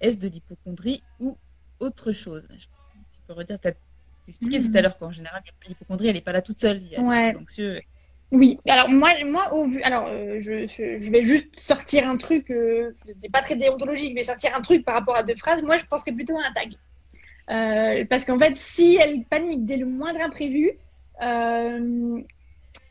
[0.01, 1.37] Est-ce de l'hypochondrie ou
[1.79, 2.47] autre chose?
[3.11, 3.71] Tu peux redire, ta
[4.27, 6.81] expliqué tout à l'heure qu'en général, l'hypochondrie, elle n'est pas là toute seule.
[6.83, 7.35] Il y a ouais.
[8.31, 9.11] Oui, alors moi,
[9.53, 14.13] au vu, alors euh, je, vais juste sortir un truc, euh, c'est pas très déontologique,
[14.13, 15.63] mais sortir un truc par rapport à deux phrases.
[15.63, 16.73] Moi, je penserais plutôt à un tag,
[17.49, 20.73] euh, parce qu'en fait, si elle panique dès le moindre imprévu,
[21.19, 22.23] enfin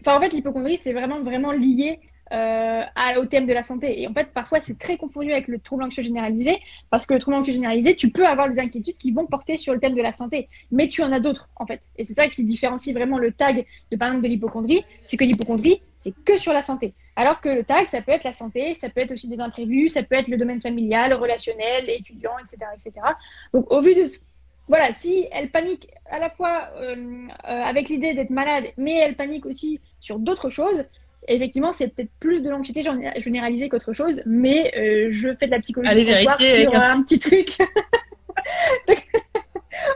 [0.06, 2.00] en fait, l'hypochondrie, c'est vraiment vraiment lié
[2.32, 2.82] euh,
[3.18, 4.00] au thème de la santé.
[4.00, 6.60] Et en fait, parfois, c'est très confondu avec le trouble anxieux généralisé,
[6.90, 9.72] parce que le trouble anxieux généralisé, tu peux avoir des inquiétudes qui vont porter sur
[9.72, 11.80] le thème de la santé, mais tu en as d'autres, en fait.
[11.96, 15.80] Et c'est ça qui différencie vraiment le tag de, par de l'hypochondrie, c'est que l'hypochondrie,
[15.96, 16.94] c'est que sur la santé.
[17.16, 19.88] Alors que le tag, ça peut être la santé, ça peut être aussi des imprévus,
[19.88, 23.06] ça peut être le domaine familial, relationnel, étudiant, etc., etc.
[23.52, 24.06] Donc, au vu de
[24.68, 26.68] voilà, si elle panique à la fois
[27.42, 30.84] avec l'idée d'être malade, mais elle panique aussi sur d'autres choses,
[31.26, 32.82] effectivement, c'est peut-être plus de l'anxiété
[33.16, 34.72] généralisée qu'autre chose, mais
[35.10, 37.58] je fais de la psychologie Allez vérifier sur un petit truc.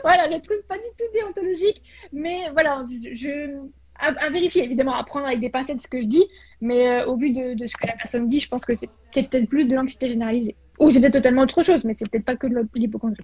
[0.03, 3.57] voilà, le truc pas du tout déontologique, mais voilà, je,
[3.95, 6.25] à, vérifier, évidemment, à prendre avec des pincettes ce que je dis,
[6.61, 9.47] mais euh, au vu de, ce que la personne dit, je pense que c'est peut-être
[9.47, 10.55] plus de l'anxiété généralisée.
[10.79, 13.23] Ou c'est peut-être totalement autre chose, mais c'est peut-être pas que de l'hypochondrie.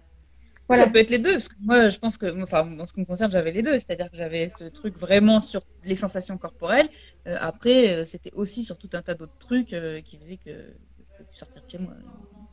[0.70, 0.84] Voilà.
[0.84, 3.00] Ça peut être les deux, parce que moi, je pense que, enfin, en ce qui
[3.00, 6.90] me concerne, j'avais les deux, c'est-à-dire que j'avais ce truc vraiment sur les sensations corporelles.
[7.26, 9.70] Euh, après, euh, c'était aussi sur tout un tas d'autres trucs
[10.04, 11.94] qui faisaient que je peux sortir de chez moi.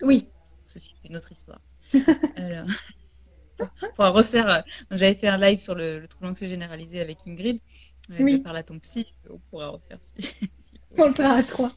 [0.01, 0.29] Oui.
[0.65, 1.61] Ceci, c'est une autre histoire.
[2.37, 2.67] Alors,
[3.95, 7.61] pour, refaire, j'avais fait un live sur le, le trouble anxieux généralisé avec Ingrid.
[8.19, 8.39] Oui.
[8.39, 10.37] Par à ton psy, on pourra refaire si.
[10.97, 11.73] on le fera à trois.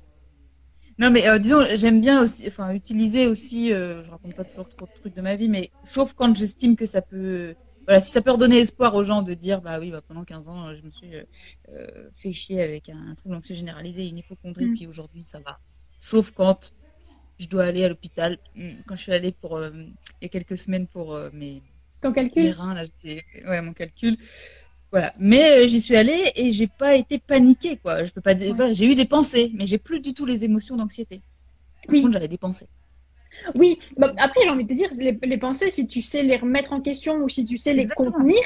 [0.99, 4.67] Non, mais euh, disons, j'aime bien aussi, enfin, utiliser aussi, euh, je raconte pas toujours
[4.67, 8.11] trop de trucs de ma vie, mais sauf quand j'estime que ça peut, voilà, si
[8.11, 10.83] ça peut redonner espoir aux gens de dire, bah oui, bah, pendant 15 ans, je
[10.83, 14.73] me suis euh, fait chier avec un, trouble anxieux généralisé, une hypochondrie, mm.
[14.73, 15.61] puis aujourd'hui, ça va.
[15.99, 16.73] Sauf quand
[17.39, 18.37] je dois aller à l'hôpital.
[18.55, 21.63] Mm, quand je suis allée pour, il y a quelques semaines pour mes,
[22.01, 22.43] Ton calcul?
[22.43, 22.83] mes reins, là,
[23.47, 24.17] ouais, mon calcul.
[24.91, 25.13] Voilà.
[25.19, 28.03] Mais euh, j'y suis allée et j'ai pas été paniquée, quoi.
[28.03, 28.35] Je peux pas.
[28.35, 31.21] j'ai eu des pensées, mais j'ai plus du tout les émotions d'anxiété.
[31.85, 32.01] Par oui.
[32.01, 32.67] contre, j'avais des pensées.
[33.55, 33.79] Oui.
[33.97, 36.81] Bah, après, j'ai envie de te dire, les, pensées, si tu sais les remettre en
[36.81, 38.41] question ou si tu sais les contenir,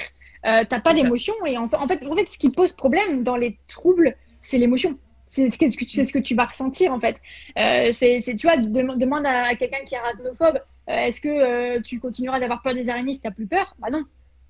[0.45, 1.33] euh, t'as pas d'émotion.
[1.45, 4.97] Et en, fait, en fait, ce qui pose problème dans les troubles, c'est l'émotion.
[5.29, 7.19] C'est ce que tu ce que tu vas ressentir en fait.
[7.57, 12.39] Euh, c'est tu vois, demande à, quelqu'un qui est arachnophobe, euh, est-ce que tu continueras
[12.39, 13.75] d'avoir peur des araignées si t'as plus peur?
[13.79, 14.03] Bah non.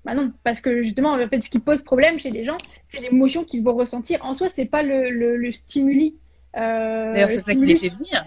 [0.04, 3.00] Bah non, parce que justement, en fait, ce qui pose problème chez les gens, c'est
[3.00, 4.20] l'émotion qu'ils vont ressentir.
[4.22, 6.16] En soi, c'est pas le, le, stimuli.
[6.56, 8.26] Euh, D'ailleurs, c'est ça qui les fait venir.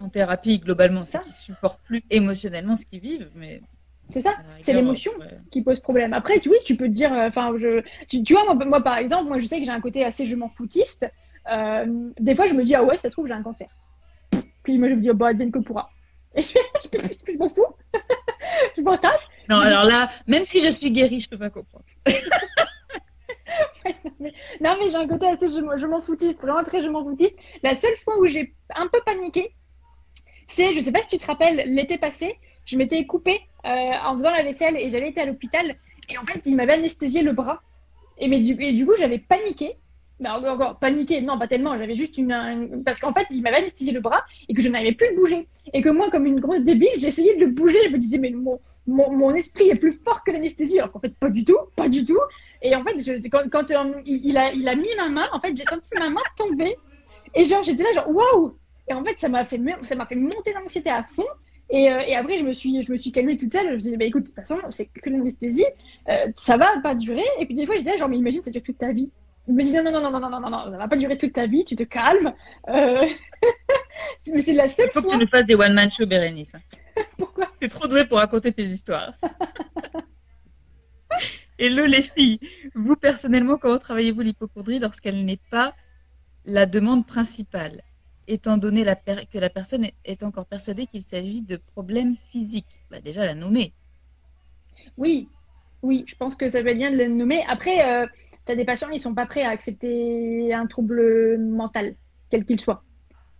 [0.00, 3.60] En thérapie, globalement, c'est qu'ils supportent plus émotionnellement ce qu'ils vivent, mais.
[4.08, 5.12] C'est ça, c'est l'émotion
[5.52, 6.12] qui pose problème.
[6.12, 8.98] Après, tu, oui, tu peux te dire, euh, enfin, je, tu, vois, moi, moi, par
[8.98, 11.08] exemple, moi, je sais que j'ai un côté assez je m'en foutiste.
[11.50, 13.68] Euh, des fois, je me dis, ah ouais, ça se trouve, j'ai un cancer.
[14.64, 15.88] Puis moi, je me dis, oh, bah, advienne que pourra.
[16.36, 17.66] Je, je, je m'en fous.
[18.76, 19.20] je m'en tape.
[19.48, 21.84] Non, alors là, même si je suis guérie, je peux pas comprendre.
[24.60, 27.36] non, mais j'ai un côté assez je, m'en foutiste, vraiment très je m'en foutiste.
[27.62, 29.54] La seule fois où j'ai un peu paniqué,
[30.46, 34.16] c'est, je sais pas si tu te rappelles, l'été passé, je m'étais coupée euh, en
[34.16, 35.76] faisant la vaisselle et j'avais été à l'hôpital.
[36.08, 37.62] Et en fait, il m'avait anesthésié le bras.
[38.18, 39.76] Et, mais du, et du coup, j'avais paniqué
[40.20, 42.82] mais encore, paniqué, non, pas tellement, j'avais juste une.
[42.84, 45.48] Parce qu'en fait, il m'avait anesthésié le bras et que je n'arrivais plus le bouger.
[45.72, 47.78] Et que moi, comme une grosse débile, j'essayais de le bouger.
[47.86, 50.78] Je me disais, mais mon, mon, mon esprit est plus fort que l'anesthésie.
[50.78, 52.18] Alors qu'en fait, pas du tout, pas du tout.
[52.60, 52.94] Et en fait,
[53.30, 56.10] quand, quand euh, il, a, il a mis ma main, en fait, j'ai senti ma
[56.10, 56.76] main tomber.
[57.34, 58.58] Et genre, j'étais là, genre, waouh!
[58.88, 61.24] Et en fait, ça m'a fait, fait monter l'anxiété à fond.
[61.70, 63.68] Et, euh, et, après, je me suis, je me suis calmée toute seule.
[63.68, 65.64] Je me disais, bah écoute, de toute façon, c'est que l'anesthésie,
[66.08, 67.24] euh, ça va pas durer.
[67.38, 69.12] Et puis des fois, j'étais genre, mais imagine, ça dure toute ta vie.
[69.50, 71.18] Je me dis non, non, non, non, non, non, non, non, ça va pas durer
[71.18, 72.32] toute ta vie, tu te calmes.
[72.68, 73.04] Euh...
[74.32, 76.52] mais c'est la seule Il faut que tu nous fasses des one-man show, Bérénice.
[77.18, 79.12] Pourquoi T'es trop douée pour raconter tes histoires.
[81.58, 82.38] Hello les filles,
[82.76, 85.74] vous personnellement, comment travaillez-vous l'hypochondrie lorsqu'elle n'est pas
[86.44, 87.82] la demande principale,
[88.28, 92.80] étant donné la que la personne est encore persuadée qu'il s'agit de problèmes physiques?
[92.88, 93.74] Bah, Déjà la nommer.
[94.96, 95.28] Oui,
[95.82, 97.44] oui, je pense que ça va bien de la nommer.
[97.48, 98.06] Après, euh,
[98.50, 101.94] tu as des patients, ils sont pas prêts à accepter un trouble mental,
[102.30, 102.82] quel qu'il soit.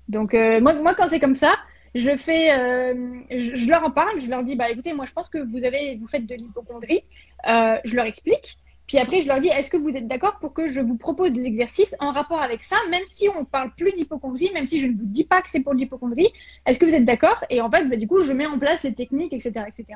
[0.09, 1.55] Donc, euh, moi, moi, quand c'est comme ça,
[1.95, 2.95] je le fais, euh,
[3.31, 5.97] je, leur en parle, je leur dis, bah écoutez, moi, je pense que vous avez,
[5.97, 7.03] vous faites de l'hypochondrie.
[7.49, 8.59] Euh, je leur explique.
[8.87, 11.33] Puis après, je leur dis, est-ce que vous êtes d'accord pour que je vous propose
[11.33, 14.81] des exercices en rapport avec ça, même si on ne parle plus d'hypochondrie, même si
[14.81, 16.29] je ne vous dis pas que c'est pour l'hypochondrie,
[16.67, 17.45] est-ce que vous êtes d'accord?
[17.51, 19.87] Et en fait, bah, du coup, je mets en place les techniques, etc., etc.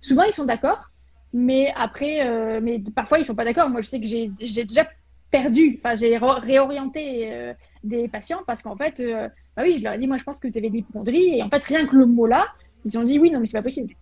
[0.00, 0.90] Souvent, ils sont d'accord.
[1.32, 3.68] Mais après, euh, mais parfois ils sont pas d'accord.
[3.70, 4.28] Moi, je sais que j'ai
[4.64, 4.88] déjà
[5.30, 7.54] perdu, enfin j'ai réorienté euh,
[7.84, 10.40] des patients parce qu'en fait, euh, bah oui, je leur ai dit, moi je pense
[10.40, 12.48] que tu avais de l'hypochondrie et en fait rien que le mot là,
[12.84, 13.94] ils ont dit oui, non mais c'est pas possible.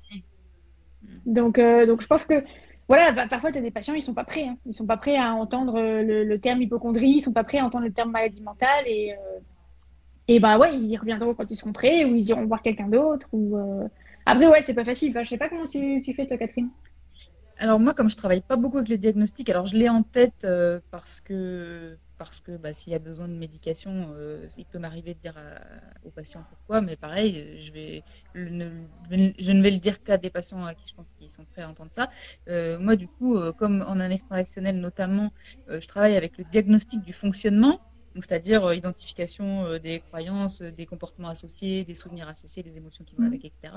[1.26, 2.43] Donc, donc je pense que
[2.89, 4.57] voilà, bah, parfois tu as des patients, ils sont pas prêts, hein.
[4.64, 7.85] ils sont pas prêts à entendre le, terme hypochondrie, ils sont pas prêts à entendre
[7.85, 9.14] le terme maladie mentale et
[10.31, 13.29] et bah ouais, ils reviendront quand ils seront prêts ou ils iront voir quelqu'un d'autre
[13.33, 13.59] ou
[14.24, 15.11] après ouais, c'est pas facile.
[15.11, 16.70] Enfin, je sais pas comment tu, tu fais toi, Catherine.
[17.61, 20.44] Alors moi, comme je travaille pas beaucoup avec le diagnostic, alors je l'ai en tête
[20.44, 24.78] euh, parce que parce que bah, s'il y a besoin de médication, euh, il peut
[24.78, 25.34] m'arriver de dire
[26.04, 28.02] aux patients pourquoi, mais pareil, je vais
[28.34, 31.68] ne vais le dire qu'à des patients à qui je pense qu'ils sont prêts à
[31.68, 32.11] entendre ça.
[32.48, 35.32] Euh, moi, du coup, comme en analyse transactionnelle notamment,
[35.68, 37.80] je travaille avec le diagnostic du fonctionnement.
[38.22, 43.44] C'est-à-dire identification des croyances, des comportements associés, des souvenirs associés, des émotions qui vont avec,
[43.44, 43.72] etc.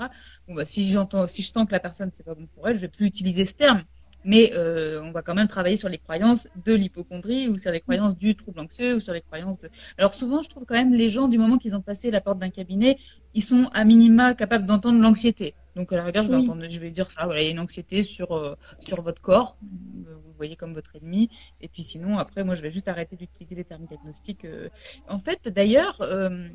[0.48, 2.76] Bon, bah, si j'entends, si je sens que la personne c'est pas bon pour elle,
[2.76, 3.84] je vais plus utiliser ce terme.
[4.24, 7.80] Mais euh, on va quand même travailler sur les croyances de l'hypochondrie ou sur les
[7.80, 9.68] croyances du trouble anxieux ou sur les croyances de.
[9.98, 12.38] Alors souvent, je trouve quand même les gens du moment qu'ils ont passé la porte
[12.38, 12.98] d'un cabinet,
[13.34, 15.54] ils sont à minima capables d'entendre l'anxiété.
[15.74, 17.24] Donc à la rigueur, je vais entendre, je vais dire ça.
[17.24, 19.56] Voilà, il y a une anxiété sur euh, sur votre corps.
[19.62, 21.30] Vous voyez comme votre ennemi.
[21.60, 24.44] Et puis sinon, après, moi, je vais juste arrêter d'utiliser les termes diagnostiques.
[24.44, 24.68] Euh.
[25.08, 26.48] En fait, d'ailleurs, euh,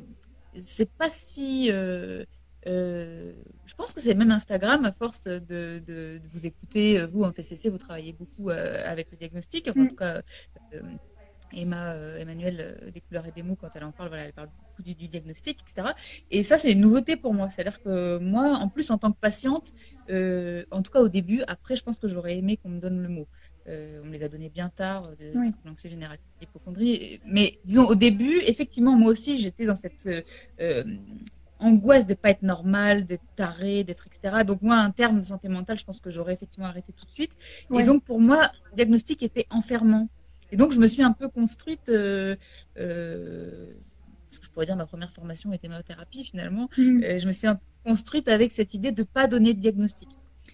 [0.54, 1.72] c'est pas si
[2.68, 3.34] euh,
[3.66, 7.32] je pense que c'est même Instagram, à force de, de, vous écouter, euh, vous en
[7.32, 9.68] TCC, vous travaillez beaucoup euh, avec le diagnostic.
[9.68, 9.88] En mm.
[9.90, 10.22] tout cas,
[11.54, 14.84] Emma, Emmanuel des couleurs et des mots, quand elle en parle, voilà, elle parle beaucoup
[14.84, 15.94] du, diagnostic, etc.
[16.30, 17.50] Et ça, c'est une nouveauté pour moi.
[17.50, 19.74] C'est-à-dire que moi, en plus, en tant que patiente,
[20.10, 23.08] en tout cas au début, après, je pense que j'aurais aimé qu'on me donne le
[23.08, 23.28] mot.
[23.68, 25.52] on me les a donnés bien tard, de oui.
[25.64, 27.22] l'anxiété générale, l'hypochondrie.
[27.26, 30.10] Mais disons, au début, effectivement, moi aussi, j'étais dans cette
[31.60, 34.44] angoisse de pas être normal, d'être taré, d'être etc.
[34.46, 37.12] Donc moi, un terme de santé mentale, je pense que j'aurais effectivement arrêté tout de
[37.12, 37.38] suite.
[37.74, 40.10] Et donc pour moi, le diagnostic était enfermant.
[40.52, 42.36] Et donc je me suis un peu construite, euh,
[42.78, 43.68] euh,
[44.32, 46.70] ce que je pourrais dire ma première formation était thérapie finalement.
[46.78, 47.04] Mm.
[47.04, 47.48] Euh, je me suis
[47.86, 50.10] construite avec cette idée de pas donner de diagnostic.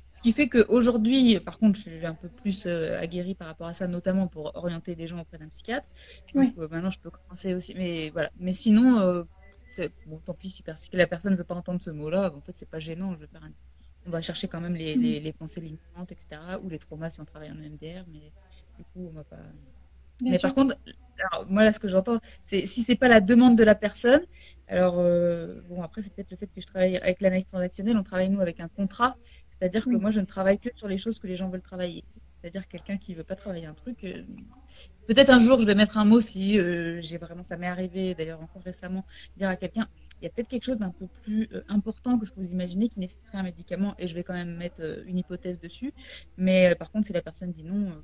[0.09, 3.73] Ce qui fait qu'aujourd'hui, par contre, je suis un peu plus aguerrie par rapport à
[3.73, 5.89] ça, notamment pour orienter des gens auprès d'un psychiatre.
[6.35, 7.73] Donc maintenant, je peux commencer aussi.
[7.75, 8.29] Mais voilà.
[8.39, 9.25] Mais sinon,
[10.07, 10.63] bon, tant pis si,
[10.93, 13.15] la personne ne veut pas entendre ce mot-là, en fait, c'est pas gênant.
[13.15, 13.25] Je
[14.05, 17.25] On va chercher quand même les, les, pensées limitantes, etc., ou les traumas si on
[17.25, 18.31] travaille en EMDR, mais
[18.77, 19.37] du coup, on va pas.
[20.21, 20.75] mais par contre,
[21.47, 24.21] moi, là, ce que j'entends, c'est si c'est pas la demande de la personne,
[24.67, 28.03] alors, euh, bon, après, c'est peut-être le fait que je travaille avec l'analyse transactionnelle, on
[28.03, 29.15] travaille, nous, avec un contrat,
[29.49, 32.03] c'est-à-dire que moi, je ne travaille que sur les choses que les gens veulent travailler.
[32.43, 34.03] C'est-à-dire quelqu'un qui veut pas travailler un truc.
[34.03, 34.21] Euh,
[35.07, 38.15] peut-être un jour, je vais mettre un mot si euh, j'ai vraiment, ça m'est arrivé
[38.15, 39.05] d'ailleurs encore récemment,
[39.37, 39.87] dire à quelqu'un,
[40.19, 42.51] il y a peut-être quelque chose d'un peu plus euh, important que ce que vous
[42.51, 45.93] imaginez qui nécessiterait un médicament et je vais quand même mettre une hypothèse dessus.
[46.35, 48.03] Mais par contre, si la personne dit non,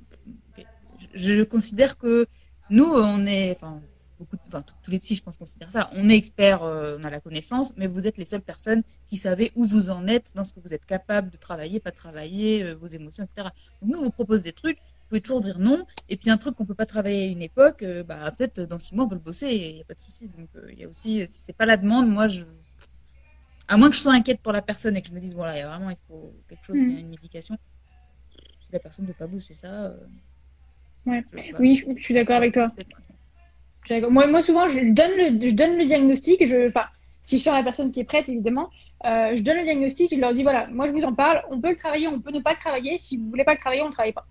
[1.12, 2.26] je, considère que
[2.70, 3.58] nous, on est,
[4.82, 5.90] tous les psys, je pense, considèrent ça.
[5.94, 9.16] On est expert, euh, on a la connaissance, mais vous êtes les seules personnes qui
[9.16, 12.62] savez où vous en êtes dans ce que vous êtes capable de travailler, pas travailler,
[12.62, 13.48] euh, vos émotions, etc.
[13.82, 14.78] Donc nous, on vous propose des trucs.
[14.78, 15.86] Vous pouvez toujours dire non.
[16.08, 18.78] Et puis un truc qu'on peut pas travailler à une époque, euh, bah, peut-être dans
[18.78, 19.48] six mois, on peut le bosser.
[19.48, 20.28] Il n'y a pas de souci.
[20.28, 22.44] Donc il y a aussi, si c'est pas la demande, moi, je,
[23.68, 25.56] à moins que je sois inquiète pour la personne et que je me dise, voilà,
[25.56, 26.98] il y a vraiment, il faut quelque chose, mmh.
[26.98, 27.58] une médication.
[28.60, 29.92] Si la personne ne veut pas bosser ça.
[31.06, 31.24] Ouais.
[31.58, 32.68] oui, je, suis d'accord avec toi.
[33.88, 36.46] Moi, moi, souvent, je donne le, je donne le diagnostic.
[36.46, 36.86] Je, enfin,
[37.22, 38.70] si je sens la personne qui est prête, évidemment,
[39.04, 41.42] euh, je donne le diagnostic et je leur dis voilà, moi, je vous en parle.
[41.50, 42.98] On peut le travailler, on peut ne pas le travailler.
[42.98, 44.26] Si vous voulez pas le travailler, on ne travaille pas.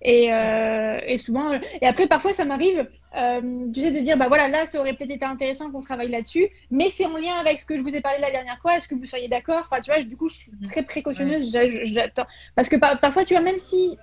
[0.00, 4.28] Et, euh, et souvent, et après, parfois, ça m'arrive, euh, tu sais, de dire bah
[4.28, 7.58] voilà, là, ça aurait peut-être été intéressant qu'on travaille là-dessus, mais c'est en lien avec
[7.58, 8.76] ce que je vous ai parlé la dernière fois.
[8.76, 9.62] Est-ce que vous seriez d'accord?
[9.64, 11.50] Enfin, tu vois, du coup, je suis très précautionneuse.
[11.84, 13.98] J'attends parce que parfois, tu vois, même si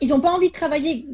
[0.00, 1.06] ils n'ont pas envie de travailler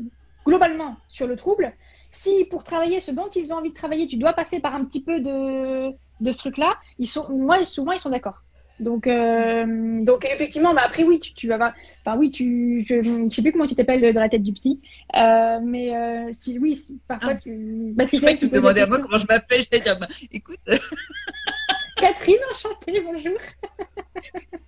[0.46, 1.72] globalement sur le trouble,
[2.12, 4.84] si pour travailler ce dont ils ont envie de travailler, tu dois passer par un
[4.84, 5.90] petit peu de,
[6.20, 8.42] de ce truc-là, ils sont, moi, souvent, ils sont d'accord.
[8.80, 11.72] Donc, euh, donc effectivement, bah, après, oui, tu, tu vas voir.
[12.04, 14.78] Enfin, oui, tu, je ne sais plus comment tu t'appelles dans la tête du psy.
[15.16, 17.40] Euh, mais euh, si, oui, parfois, ah.
[17.40, 17.94] tu.
[17.96, 19.62] Parce que c'est vrai que tu me demandais à moi comment je m'appelle.
[19.62, 20.58] Je vais dire, bah, écoute.
[21.96, 23.38] Catherine, enchantée, bonjour.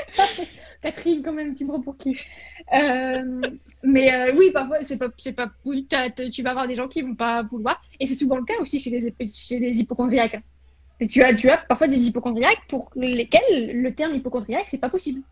[0.82, 2.18] Catherine, quand même, tu me prends pour qui?
[2.74, 3.40] Euh,
[3.82, 5.50] Mais euh, oui, parfois, c'est pas, c'est pas,
[6.32, 7.80] tu vas avoir des gens qui vont pas vouloir.
[8.00, 10.40] Et c'est souvent le cas aussi chez les, chez les hypochondriaques.
[11.00, 14.88] Et tu as, tu as parfois des hypochondriaques pour lesquels le terme hypochondriaque, c'est pas
[14.88, 15.22] possible.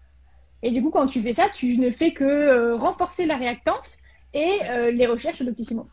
[0.62, 3.98] Et du coup, quand tu fais ça, tu ne fais que euh, renforcer la réactance
[4.32, 4.61] et
[4.92, 5.88] les recherches d'Octissimo.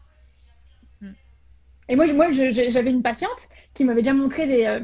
[1.01, 1.13] Hmm.
[1.89, 4.79] Et moi, moi j'avais une patiente qui m'avait déjà montré des,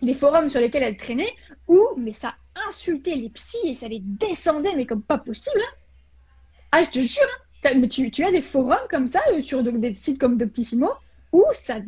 [0.00, 1.34] des forums sur lesquels elle traînait
[1.68, 2.34] où, mais ça
[2.68, 5.60] insultait les psys et ça les descendait, mais comme pas possible.
[5.60, 5.76] Hein.
[6.72, 7.22] Ah, je te jure,
[7.64, 7.72] hein.
[7.76, 10.90] mais tu, as des forums comme ça euh, sur des sites comme Doctissimo
[11.32, 11.80] où ça,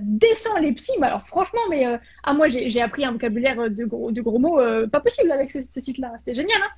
[0.00, 0.92] descend les psys.
[1.02, 4.60] alors franchement, mais euh, ah, moi j'ai appris un vocabulaire de gros, de gros mots
[4.60, 6.12] euh, pas possible avec ce, site-là.
[6.18, 6.60] C'était génial.
[6.62, 6.70] Hein.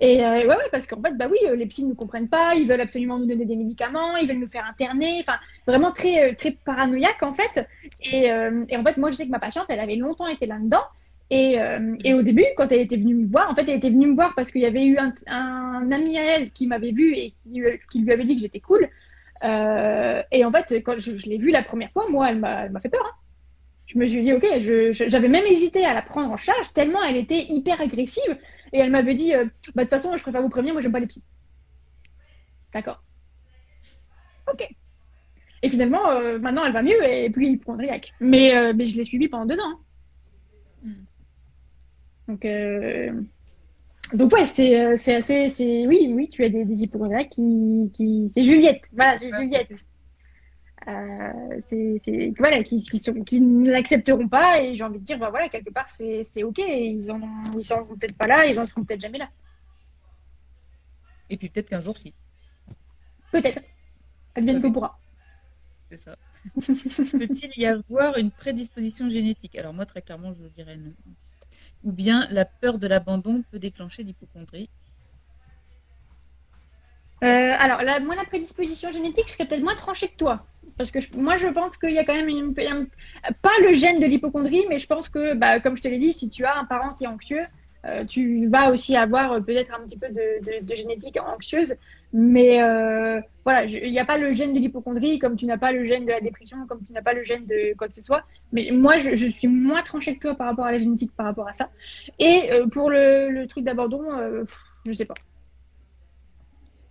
[0.00, 2.80] Et ouais, parce qu'en fait, bah oui, les psys ne nous comprennent pas, ils veulent
[2.80, 7.22] absolument nous donner des médicaments, ils veulent nous faire interner, enfin, vraiment très, très paranoïaque
[7.22, 7.68] en fait.
[8.00, 10.82] Et en fait, moi, je sais que ma patiente, elle avait longtemps été là-dedans.
[11.32, 14.08] Euh, et, au début, quand elle était venue me voir, en fait, elle était venue
[14.08, 17.32] me voir parce qu'il y avait eu un, ami à elle qui m'avait vu et
[17.42, 18.88] qui, euh, lui avait dit que j'étais cool.
[19.44, 22.90] Euh, et en fait, quand je, l'ai vue la première fois, moi, elle m'a fait
[22.90, 23.04] peur.
[23.06, 23.16] Hein.
[23.86, 24.46] Je me suis dit, ok,
[25.08, 28.38] j'avais même hésité à la prendre en charge tellement elle était hyper agressive.
[28.72, 29.32] Et elle m'avait dit,
[29.74, 31.24] bah, de toute façon, je préfère vous prévenir, moi, j'aime pas les psys.
[32.72, 33.02] D'accord.
[34.50, 34.66] Ok.
[35.62, 38.12] Et finalement, maintenant, elle va mieux et plus hypochondriaque.
[38.20, 39.78] Mais, euh, mais je l'ai suivie pendant deux ans.
[39.78, 39.91] Mm.
[42.28, 43.12] Donc, euh,
[44.14, 45.48] donc ouais, c'est, c'est assez.
[45.48, 46.88] C'est, oui, oui, tu as des, des
[47.30, 48.28] qui, qui.
[48.30, 48.84] C'est Juliette.
[48.92, 49.84] Voilà, c'est Juliette.
[51.66, 55.18] c'est, c'est, voilà, qui, qui, sont, qui ne l'accepteront pas et j'ai envie de dire,
[55.18, 56.58] bah voilà, quelque part, c'est, c'est ok.
[56.58, 57.20] Ils en,
[57.56, 59.28] ils seront peut-être pas là, ils en seront peut-être jamais là.
[61.30, 62.14] Et puis peut-être qu'un jour, si.
[63.32, 63.62] Peut-être.
[64.34, 64.98] Advienne que pourra.
[65.90, 66.16] C'est ça.
[66.54, 69.56] Peut-il y avoir une prédisposition génétique?
[69.56, 70.92] Alors moi, très clairement, je dirais non.
[71.84, 74.70] Ou bien la peur de l'abandon peut déclencher l'hypochondrie.
[77.22, 80.44] Euh, alors, la, moi, la prédisposition génétique, je serais peut-être moins tranchée que toi.
[80.76, 84.06] Parce que moi, je pense qu'il y a quand même une, pas le gène de
[84.06, 86.64] l'hypochondrie, mais je pense que, bah, comme je te l'ai dit, si tu as un
[86.64, 87.46] parent qui est anxieux,
[87.84, 91.74] euh, tu vas aussi avoir euh, peut-être un petit peu de, génétique anxieuse.
[92.12, 95.72] Mais euh, voilà, il n'y a pas le gène de l'hypochondrie, comme tu n'as pas
[95.72, 98.02] le gène de la dépression, comme tu n'as pas le gène de quoi que ce
[98.02, 98.24] soit.
[98.52, 101.48] Mais moi, je, suis moins tranchée que toi par rapport à la génétique, par rapport
[101.48, 101.70] à ça.
[102.18, 104.02] Et pour le, truc d'abandon,
[104.84, 105.14] je ne sais pas.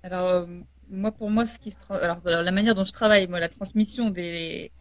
[0.04, 0.48] Alors,
[0.90, 4.72] moi, pour moi, ce qui se alors, la manière dont je travaille, la transmission des,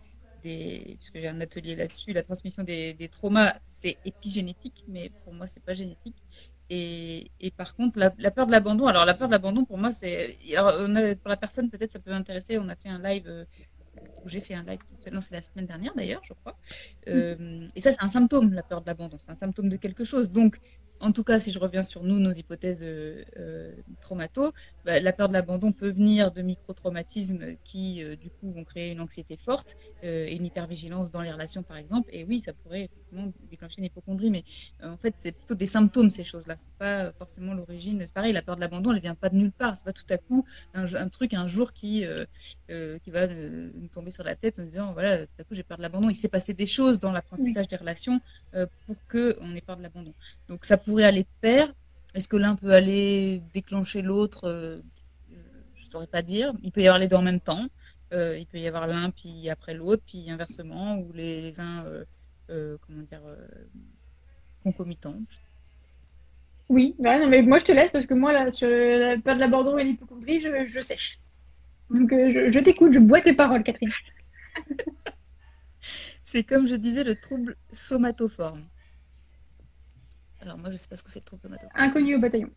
[0.43, 5.63] puisque j'ai un atelier là-dessus, la transmission des, traumas, c'est épigénétique, mais pour moi, c'est
[5.63, 6.17] pas génétique.
[6.73, 10.37] Et, par contre, la, peur de l'abandon, alors la peur de l'abandon, pour moi, c'est.
[11.23, 12.59] pour la personne, peut-être, ça peut intéresser.
[12.59, 13.45] On a fait un live euh,
[14.27, 16.57] j'ai fait un live, c'est la semaine dernière d'ailleurs, je crois.
[17.09, 20.05] Euh, et ça, c'est un symptôme, la peur de l'abandon, c'est un symptôme de quelque
[20.05, 20.31] chose.
[20.31, 20.59] Donc,
[21.01, 24.53] en tout cas, si je reviens sur nous, nos hypothèses euh, euh traumato,
[24.85, 28.93] bah, la peur de l'abandon peut venir de micro-traumatismes qui, euh, du coup, vont créer
[28.93, 32.11] une anxiété forte euh, et une hypervigilance dans les relations, par exemple.
[32.13, 34.45] Et oui, ça pourrait effectivement déclencher une hypochondrie, mais
[34.83, 36.57] en fait, c'est plutôt des symptômes, ces choses-là.
[36.59, 38.01] C'est pas forcément l'origine.
[38.05, 39.77] C'est pareil, la peur de l'abandon, elle vient pas de nulle part.
[39.77, 40.45] C'est pas tout à coup
[40.75, 42.05] un, truc un jour qui,
[42.69, 45.79] qui va nous tomber sur la tête en disant, voilà, tout à coup, j'ai peur
[45.79, 46.11] de l'abandon.
[46.11, 48.21] Il s'est passé des choses dans l'apprentissage des relations
[48.87, 50.13] pour qu'on ait peur de l'abandon.
[50.49, 51.73] Donc, ça pourrait aller de pair.
[52.15, 54.81] Est-ce que l'un peut aller déclencher l'autre euh,
[55.75, 56.53] Je ne saurais pas dire.
[56.63, 57.67] Il peut y avoir les deux en même temps.
[58.13, 61.85] Euh, il peut y avoir l'un puis après l'autre, puis inversement, ou les, uns,
[62.51, 63.21] euh, comment dire,
[64.65, 65.15] concomitants.
[66.69, 69.37] Oui, bah non, mais moi je te laisse parce que moi, là, sur la peur
[69.37, 71.21] de l'abandon et l'hypochondrie, je, je, sèche.
[71.91, 73.91] Donc je, je t'écoute, je bois tes paroles, Catherine.
[76.31, 78.63] C'est comme je disais, le trouble somatoforme.
[80.41, 81.73] Alors moi, je sais pas ce que c'est le trouble somatoforme.
[81.75, 82.51] Inconnu au bataillon.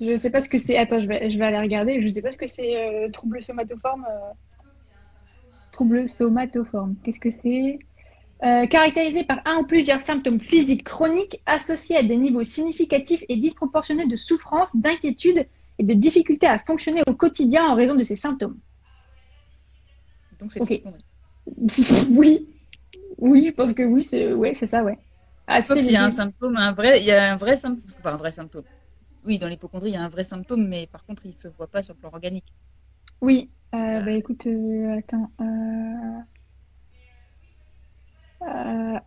[0.00, 0.78] Je sais pas ce que c'est.
[0.78, 2.00] Attends, je vais, je vais aller regarder.
[2.00, 4.06] Je sais pas ce que c'est euh, trouble somatoforme.
[4.08, 4.32] Euh.
[5.72, 6.96] Trouble somatoforme.
[7.04, 7.80] Qu'est-ce que c'est?
[8.42, 13.36] Euh, Caractérisé par un ou plusieurs symptômes physiques chroniques associés à des niveaux significatifs et
[13.36, 15.46] disproportionnés de souffrance, d'inquiétude
[15.78, 18.58] et de difficulté à fonctionner au quotidien en raison de ces symptômes.
[20.38, 20.82] Donc c'est okay.
[22.10, 22.46] Oui.
[23.18, 24.98] Oui, je pense que oui, c'est ouais, ça, ouais.
[25.46, 27.84] Ah, Sauf s'il y a un symptôme, un vrai, il y a un vrai symptôme,
[27.98, 28.64] enfin un vrai symptôme.
[29.24, 31.48] Oui, dans l'hypochondrie, il y a un vrai symptôme, mais par contre, il ne se
[31.48, 32.52] voit pas sur le plan organique.
[33.20, 35.30] Oui, euh, bah écoute, euh, attends.
[35.40, 36.20] Euh,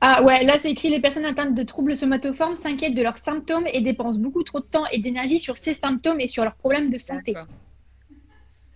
[0.02, 3.68] ah ouais, là c'est écrit les personnes atteintes de troubles somatoformes s'inquiètent de leurs symptômes
[3.72, 6.90] et dépensent beaucoup trop de temps et d'énergie sur ces symptômes et sur leurs problèmes
[6.90, 7.36] de santé.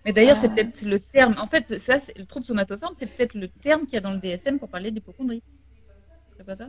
[0.04, 1.34] Mais d'ailleurs, c'est peut-être le terme.
[1.38, 4.18] En fait, ça, le trouble somatoforme, c'est peut-être le terme qu'il y a dans le
[4.18, 5.42] DSM pour parler d'hypochondrie.
[6.28, 6.68] Ce serait pas ça?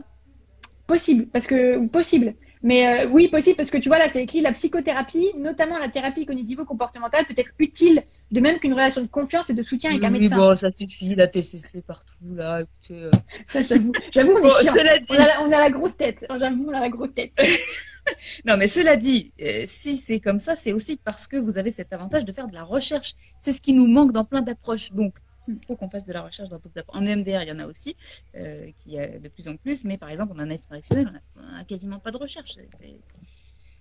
[0.86, 2.34] Possible, parce que possible.
[2.62, 5.88] Mais euh, oui, possible, parce que tu vois, là, c'est écrit la psychothérapie, notamment la
[5.88, 10.02] thérapie cognitivo-comportementale, peut être utile, de même qu'une relation de confiance et de soutien avec
[10.02, 10.36] un médecin.
[10.36, 13.04] Oui, bon, ça suffit, la TCC partout, là, écoutez.
[13.04, 13.10] Euh.
[13.46, 16.80] Ça, j'avoue, j'avoue, on est On, a, on, a, la grosse tête, j'avoue, on a
[16.80, 17.32] la grosse tête.
[18.44, 21.70] non, mais cela dit, euh, si c'est comme ça, c'est aussi parce que vous avez
[21.70, 23.14] cet avantage de faire de la recherche.
[23.38, 24.92] C'est ce qui nous manque dans plein d'approches.
[24.92, 25.14] Donc,
[25.46, 27.66] il faut qu'on fasse de la recherche dans d'autres En EMDR, il y en a
[27.66, 27.96] aussi,
[28.34, 31.64] euh, qui a de plus en plus, mais par exemple, en analyse transactionnelle, on n'a
[31.64, 32.56] quasiment pas de recherche.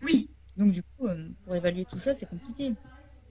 [0.03, 0.29] Oui.
[0.55, 1.07] Donc, du coup,
[1.45, 2.73] pour évaluer tout ça, c'est compliqué.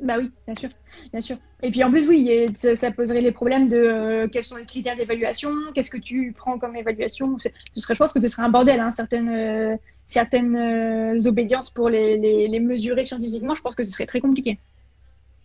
[0.05, 0.68] Bah oui, bien sûr,
[1.12, 1.38] bien sûr.
[1.62, 4.96] Et puis en plus, oui, ça, poserait les problèmes de euh, quels sont les critères
[4.96, 7.38] d'évaluation, qu'est-ce que tu prends comme évaluation.
[7.38, 12.18] Ce serait, je pense que ce serait un bordel, hein, certaines, certaines obédiences pour les,
[12.18, 13.55] les, mesurer scientifiquement.
[13.55, 14.59] Je pense que ce serait très compliqué.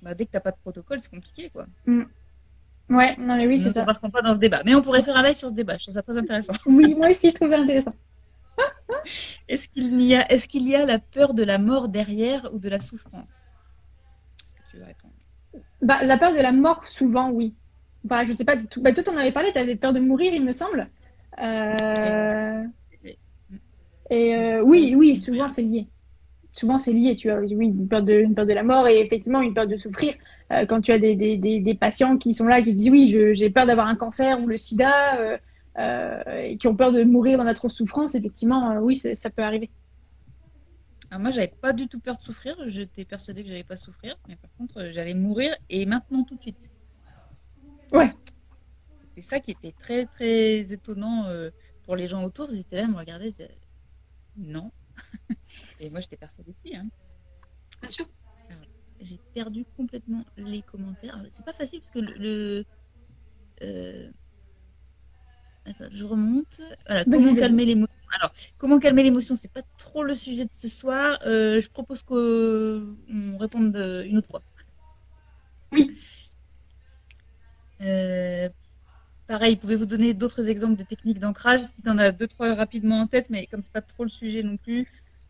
[0.02, 1.66] Bah, dès que tu n'as pas de protocole, c'est compliqué, quoi.
[1.86, 2.04] Mm.
[2.90, 3.86] Ouais, non mais oui, c'est ça.
[3.88, 4.62] On ne pas dans ce débat.
[4.66, 5.78] Mais on pourrait faire un live sur ce débat.
[5.78, 6.54] Je trouve ça très intéressant.
[6.66, 7.94] Oui, moi aussi, je trouve ça intéressant.
[9.48, 12.60] Est-ce qu'il y, a, est qu'il y a la peur de la mort derrière ou
[12.60, 13.44] de la souffrance?
[15.82, 17.54] Bah, La peur de la mort, souvent, oui.
[18.04, 18.82] Bah, je sais pas, tout...
[18.82, 20.90] bah, toi, tu en avais parlé, tu avais peur de mourir, il me semble.
[21.42, 22.64] Euh...
[24.10, 25.88] Et euh, oui, oui, souvent, c'est lié.
[26.52, 27.40] Souvent, c'est lié, tu vois.
[27.40, 30.16] Oui, une peur, de, une peur de la mort et effectivement une peur de souffrir.
[30.52, 33.50] euh, quand tu as des, des, des, patients qui sont là, qui disent oui, j'ai
[33.52, 35.38] peur d'avoir un cancer ou le sida,
[35.78, 39.70] et qui ont peur de mourir dans notre souffrance, effectivement, oui, ça peut arriver.
[41.10, 42.56] Alors moi, j'avais pas du tout peur de souffrir.
[42.68, 46.42] J'étais persuadée que j'allais pas souffrir, mais par contre, j'allais mourir et maintenant tout de
[46.42, 46.70] suite.
[47.92, 48.14] Ouais.
[48.92, 51.26] C'était ça qui était très très étonnant
[51.84, 52.48] pour les gens autour.
[52.52, 53.32] Ils étaient là, à me regarder,
[54.38, 54.72] non.
[55.80, 56.76] et moi, j'étais persuadée de si.
[56.76, 56.90] Hein.
[57.82, 58.08] Bien sûr
[59.00, 61.22] j'ai perdu complètement les commentaires.
[61.32, 62.66] C'est pas facile parce que le.
[63.62, 64.10] Euh,
[65.70, 66.62] attends, je remonte.
[66.88, 67.96] Voilà, comment calmer l'émotion.
[68.20, 71.20] Alors, comment calmer l'émotion, c'est pas trop le sujet de ce soir.
[71.26, 74.42] Euh, je propose qu'on réponde une autre fois.
[75.72, 75.96] Oui.
[77.82, 78.50] Euh,
[79.28, 81.62] pareil, pouvez-vous donner d'autres exemples de techniques d'ancrage?
[81.64, 84.10] Si tu en as deux, trois rapidement en tête, mais comme c'est pas trop le
[84.10, 84.88] sujet non plus,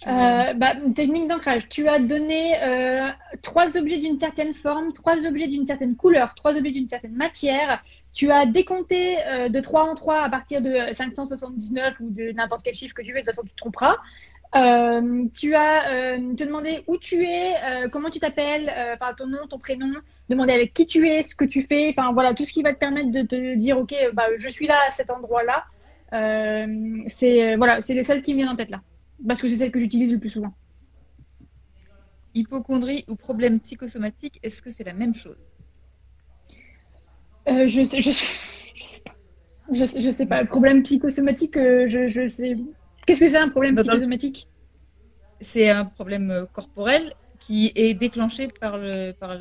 [0.08, 1.68] euh, bah, technique d'ancrage.
[1.68, 3.10] Tu as donné euh,
[3.42, 7.84] trois objets d'une certaine forme, trois objets d'une certaine couleur, trois objets d'une certaine matière.
[8.14, 12.64] Tu as décompté euh, de 3 en 3 à partir de 579 ou de n'importe
[12.64, 13.96] quel chiffre que tu veux, de toute façon tu te tromperas.
[14.54, 17.54] tu as te demandé où tu es,
[17.92, 18.74] comment tu t'appelles,
[19.18, 19.92] ton nom, ton prénom,
[20.28, 22.74] demander avec qui tu es, ce que tu fais, enfin voilà tout ce qui va
[22.74, 25.66] te permettre de te dire ok, bah, je suis là à cet endroit-là.
[27.08, 28.82] c'est voilà, c'est les seuls qui me viennent en tête là
[29.28, 30.54] parce que c'est celle que j'utilise le plus souvent.
[32.34, 35.54] Hypochondrie ou problème psychosomatique, est-ce que c'est la même chose?
[37.50, 39.16] Euh, je, sais, je, sais pas.
[39.72, 40.46] Je, sais pas.
[40.46, 42.58] Problème psychosomatique, euh, je, sais.
[43.06, 44.48] Qu'est-ce que c'est un problème psychosomatique?
[45.40, 49.38] C'est un problème euh, corporel qui est déclenché par, le, par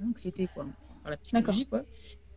[0.00, 0.66] l'anxiété, quoi,
[1.02, 1.82] par la psychologie, quoi.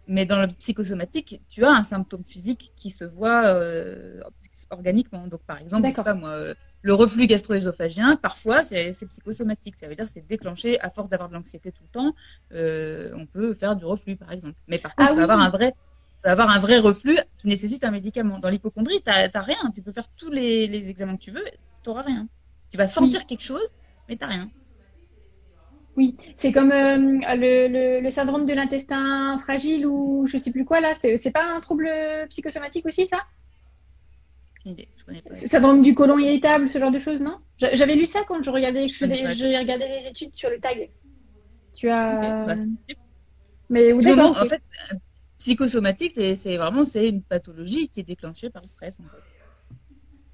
[0.08, 4.20] Mais dans le psychosomatique, tu as un symptôme physique qui se voit euh,
[4.70, 5.26] organiquement.
[5.28, 6.54] Donc, par exemple, pas moi,
[6.86, 9.76] le reflux gastro-œsophagien, parfois, c'est psychosomatique.
[9.76, 12.14] Ça veut dire que c'est déclenché à force d'avoir de l'anxiété tout le temps.
[12.54, 14.54] Euh, on peut faire du reflux, par exemple.
[14.68, 15.74] Mais par contre, ah, avoir un vrai
[16.24, 18.38] avoir un vrai reflux qui nécessite un médicament.
[18.38, 19.58] Dans l'hypochondrie, tu n'as rien.
[19.74, 21.44] Tu peux faire tous les, examens que tu veux,
[21.84, 22.28] tu n'auras rien.
[22.70, 23.74] Tu vas sentir quelque chose,
[24.08, 24.52] mais tu n'as rien.
[25.98, 30.82] Oui, c'est comme euh, le, le, syndrome de l'intestin fragile ou je sais plus quoi
[30.82, 30.94] là.
[31.00, 31.90] C'est pas un trouble
[32.30, 33.24] psychosomatique aussi, ça?
[34.72, 35.34] Idée, je connais pas.
[35.34, 37.38] Syndrome du côlon irritable, ce genre de choses, non?
[37.58, 40.90] J'avais lu ça quand je regardais, je, regardais les études sur le tag.
[41.74, 42.46] Tu as.
[42.46, 42.56] Bah,
[43.70, 44.38] mais ou d'accord.
[44.42, 44.62] En fait,
[45.38, 49.00] psychosomatique, c'est vraiment c'est une pathologie qui est déclenchée par le stress.
[49.00, 49.76] En fait.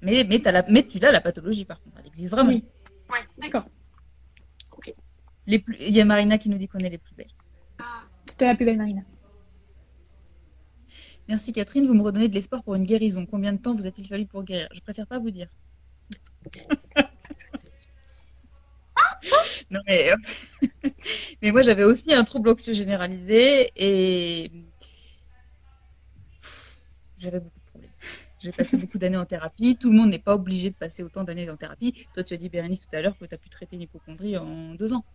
[0.02, 2.50] Mais, mais, as la, mais tu l'as la pathologie par contre, elle existe vraiment.
[2.50, 2.64] Oui,
[3.10, 3.64] ouais, d'accord.
[5.46, 7.26] Il y a Marina qui nous dit qu'on est les plus belles.
[7.80, 9.02] Ah, c'était la plus belle, Marina.
[11.32, 13.24] Merci Catherine, vous me redonnez de l'espoir pour une guérison.
[13.24, 14.68] Combien de temps vous a-t-il fallu pour guérir?
[14.74, 15.48] Je préfère pas vous dire.
[19.70, 20.10] non, mais,
[21.42, 24.52] mais moi j'avais aussi un trouble anxieux généralisé et
[27.16, 27.90] j'avais beaucoup de problèmes.
[28.38, 29.78] J'ai passé beaucoup d'années en thérapie.
[29.80, 32.06] Tout le monde n'est pas obligé de passer autant d'années en thérapie.
[32.12, 34.36] Toi, tu as dit, Bérénice, tout à l'heure que tu as pu traiter une hypochondrie
[34.36, 35.06] en deux ans.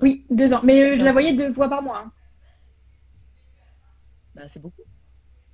[0.00, 0.62] Oui, deux ans.
[0.64, 1.98] Mais euh, je la voyais deux fois par mois.
[1.98, 2.12] Hein.
[4.36, 4.82] Bah, c'est beaucoup.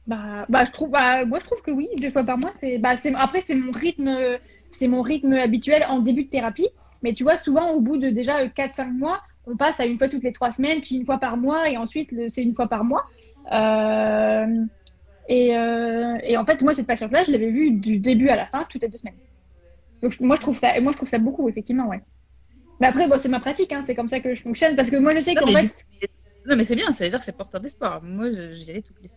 [0.06, 2.78] Bah, bah, je trouve, bah, moi, je trouve que oui, deux fois par mois, c'est,
[2.78, 4.38] bah, c'est, après, c'est mon rythme,
[4.72, 6.68] c'est mon rythme habituel en début de thérapie.
[7.02, 10.08] Mais tu vois, souvent, au bout de déjà 4-5 mois, on passe à une fois
[10.08, 12.84] toutes les trois semaines, puis une fois par mois, et ensuite, c'est une fois par
[12.84, 13.04] mois.
[13.50, 14.64] Euh,
[15.28, 18.46] et, euh, et, en fait, moi, cette patiente-là, je l'avais vue du début à la
[18.46, 19.16] fin, toutes les deux semaines.
[20.02, 22.00] Donc, moi, je trouve ça, moi, je trouve ça beaucoup, effectivement, ouais.
[22.80, 24.96] Mais après, bon, c'est ma pratique, hein, c'est comme ça que je fonctionne, parce que
[24.96, 25.86] moi, je sais qu'en fait.
[26.46, 28.02] Non, mais c'est bien, ça veut dire que c'est porteur d'espoir.
[28.02, 29.10] Moi, j'y allais toutes les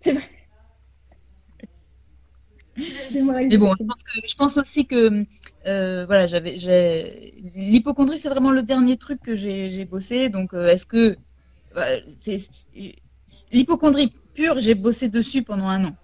[0.00, 0.22] C'est vrai.
[3.50, 5.26] mais bon, je pense, que, je pense aussi que
[5.66, 6.52] euh, voilà, j'avais
[7.54, 10.28] l'hypochondrie, c'est vraiment le dernier truc que j'ai bossé.
[10.28, 11.16] Donc, euh, est-ce que
[13.52, 15.96] l'hypochondrie pure, j'ai bossé dessus pendant un an.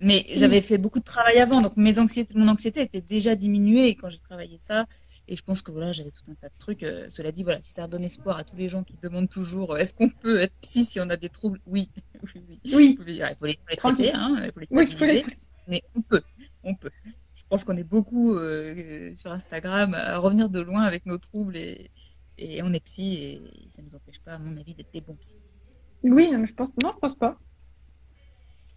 [0.00, 3.94] Mais j'avais fait beaucoup de travail avant, donc mes anxiétés, mon anxiété était déjà diminuée
[3.94, 4.86] quand j'ai travaillé ça.
[5.26, 6.82] Et je pense que voilà, j'avais tout un tas de trucs.
[6.82, 9.72] Euh, cela dit, voilà, si ça donne espoir à tous les gens qui demandent toujours
[9.72, 11.60] euh, est-ce qu'on peut être psy si on a des troubles?
[11.66, 11.90] Oui,
[12.34, 12.98] oui, oui.
[13.06, 15.24] Il faut les, traiter, hein, il faut les
[15.66, 16.22] mais on peut,
[16.62, 16.90] on peut.
[17.34, 21.56] Je pense qu'on est beaucoup euh, sur Instagram à revenir de loin avec nos troubles
[21.56, 21.90] et,
[22.36, 25.00] et on est psy et ça ne nous empêche pas, à mon avis, d'être des
[25.00, 25.42] bons psys.
[26.02, 27.38] Oui, je pense, non, je pense pas.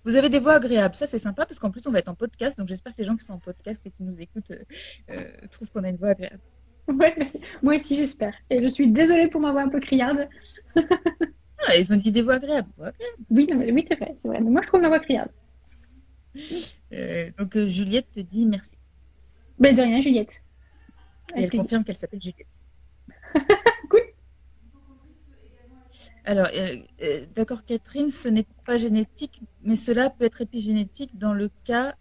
[0.08, 2.16] Vous avez des voix agréables, ça c'est sympa parce qu'en plus on va être en
[2.16, 4.64] podcast, donc j'espère que les gens qui sont en podcast et qui nous écoutent euh,
[5.10, 6.40] euh, trouvent qu'on a une voix agréable.
[6.88, 7.14] Ouais,
[7.62, 8.34] moi aussi j'espère.
[8.50, 10.30] Et je suis désolée pour ma voix un peu criarde.
[10.78, 12.70] ah, ils ont dit des voix agréables.
[13.30, 14.40] Oui, oui c'est vrai, c'est vrai.
[14.40, 15.32] Mais moi je trouve ma voix criarde.
[16.94, 18.78] Euh, donc Juliette te dit merci.
[19.60, 20.42] Mais de rien, Juliette.
[21.36, 22.62] Et elle confirme qu'elle s'appelle Juliette.
[26.28, 26.50] Alors,
[27.38, 31.96] d'accord, Catherine, ce n'est pas génétique, mais cela peut être épigénétique dans le cas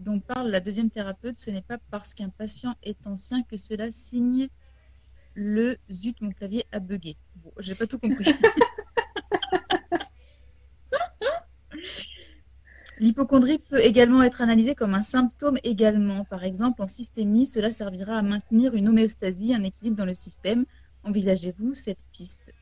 [0.00, 1.38] dont parle la deuxième thérapeute.
[1.38, 4.50] Ce n'est pas parce qu'un patient est ancien que cela signe
[5.32, 7.16] le zut, mon clavier a bugué.
[7.36, 8.26] Bon, j'ai pas tout compris.
[12.98, 16.26] L'hypochondrie peut également être analysée comme un symptôme également.
[16.26, 20.66] Par exemple, en systémie, cela servira à maintenir une homéostasie, un équilibre dans le système.
[21.02, 22.52] Envisagez-vous cette piste?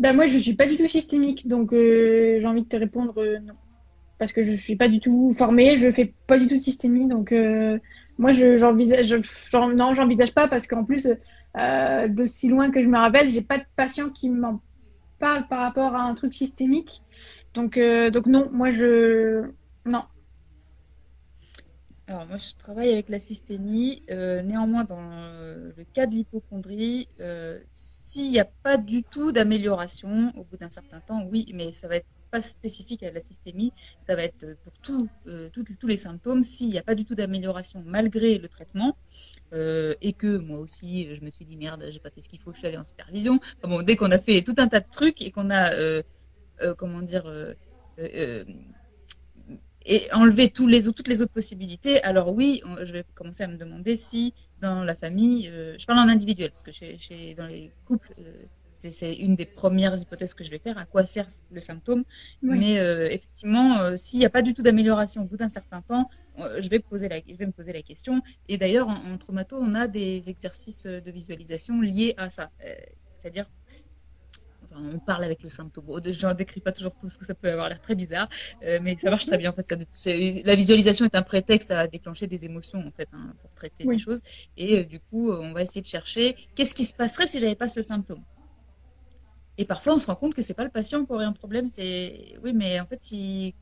[0.00, 3.22] Ben Moi, je suis pas du tout systémique, donc euh, j'ai envie de te répondre
[3.22, 3.52] euh, non.
[4.18, 7.06] Parce que je suis pas du tout formée, je fais pas du tout de systémie,
[7.06, 7.78] donc euh,
[8.18, 9.14] moi, je, j'envisage,
[9.54, 11.08] non, j'envisage pas parce qu'en plus,
[12.08, 14.60] d'aussi loin que je me rappelle, j'ai pas de patient qui m'en
[15.18, 17.02] parle par rapport à un truc systémique.
[17.54, 19.44] Donc, donc non, moi je.
[19.86, 20.02] Non.
[22.10, 24.02] Alors, moi, je travaille avec la systémie.
[24.10, 30.32] Euh, néanmoins, dans le cas de l'hypochondrie, euh, s'il n'y a pas du tout d'amélioration
[30.36, 33.72] au bout d'un certain temps, oui, mais ça va être pas spécifique à la systémie,
[34.00, 35.08] ça va être pour tout,
[35.52, 36.42] tous les symptômes.
[36.42, 38.96] S'il n'y a pas du tout d'amélioration malgré le traitement,
[39.52, 42.52] et que moi aussi, je me suis dit merde, j'ai pas fait ce qu'il faut,
[42.52, 43.40] je suis allée en supervision.
[43.62, 46.02] Bon, dès qu'on a fait tout un tas de trucs et qu'on a
[46.62, 47.54] euh, comment dire, euh,
[47.98, 48.44] euh,
[49.86, 53.56] et enlever tous les, toutes les autres possibilités, alors oui, je vais commencer à me
[53.56, 58.14] demander si dans la famille, je parle en individuel, parce que chez, dans les couples,
[58.74, 62.04] c'est une des premières hypothèses que je vais faire, à quoi sert le symptôme.
[62.42, 62.74] Mais
[63.10, 66.78] effectivement, s'il n'y a pas du tout d'amélioration au bout d'un certain temps, je, vais
[66.78, 68.20] poser la, je vais me poser la question.
[68.48, 72.50] Et d'ailleurs, en, en, traumato, on a des exercices de visualisation liés à ça.
[73.16, 73.46] C'est-à-dire
[74.74, 75.84] on parle avec le symptôme.
[76.04, 78.28] Je ne décris pas toujours tout ce que ça peut avoir l'air très bizarre,
[78.62, 79.50] euh, mais ça marche très bien.
[79.50, 83.50] En fait, la visualisation est un prétexte à déclencher des émotions en fait hein, pour
[83.50, 84.20] traiter des choses.
[84.56, 87.54] Et euh, du coup, on va essayer de chercher qu'est-ce qui se passerait si j'avais
[87.54, 88.22] pas ce symptôme.
[89.58, 91.68] Et parfois, on se rend compte que c'est pas le patient qui aurait un problème.
[91.68, 93.54] C'est oui, mais en fait, si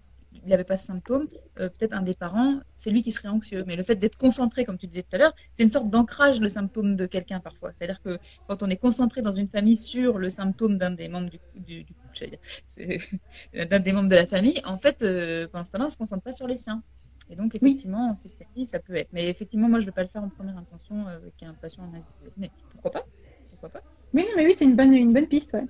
[0.45, 1.27] il n'avait pas ce symptôme,
[1.61, 3.59] euh, peut-être un des parents, c'est lui qui serait anxieux.
[3.67, 6.41] Mais le fait d'être concentré, comme tu disais tout à l'heure, c'est une sorte d'ancrage,
[6.41, 7.73] le symptôme de quelqu'un parfois.
[7.77, 11.31] C'est-à-dire que quand on est concentré dans une famille sur le symptôme d'un des membres
[11.31, 11.95] du, du, du
[13.69, 15.99] d'un des membres de la famille, en fait, euh, pendant ce temps-là, on ne se
[15.99, 16.83] concentre pas sur les siens.
[17.31, 19.11] Et donc, effectivement, en systémie, ça peut être.
[19.13, 21.53] Mais effectivement, moi, je ne vais pas le faire en première intention euh, avec un
[21.53, 21.93] patient en
[22.37, 23.05] Mais pourquoi pas?
[23.51, 23.83] Pourquoi pas?
[24.15, 25.53] Oui, mais oui, c'est une bonne, une bonne piste.
[25.53, 25.67] Ouais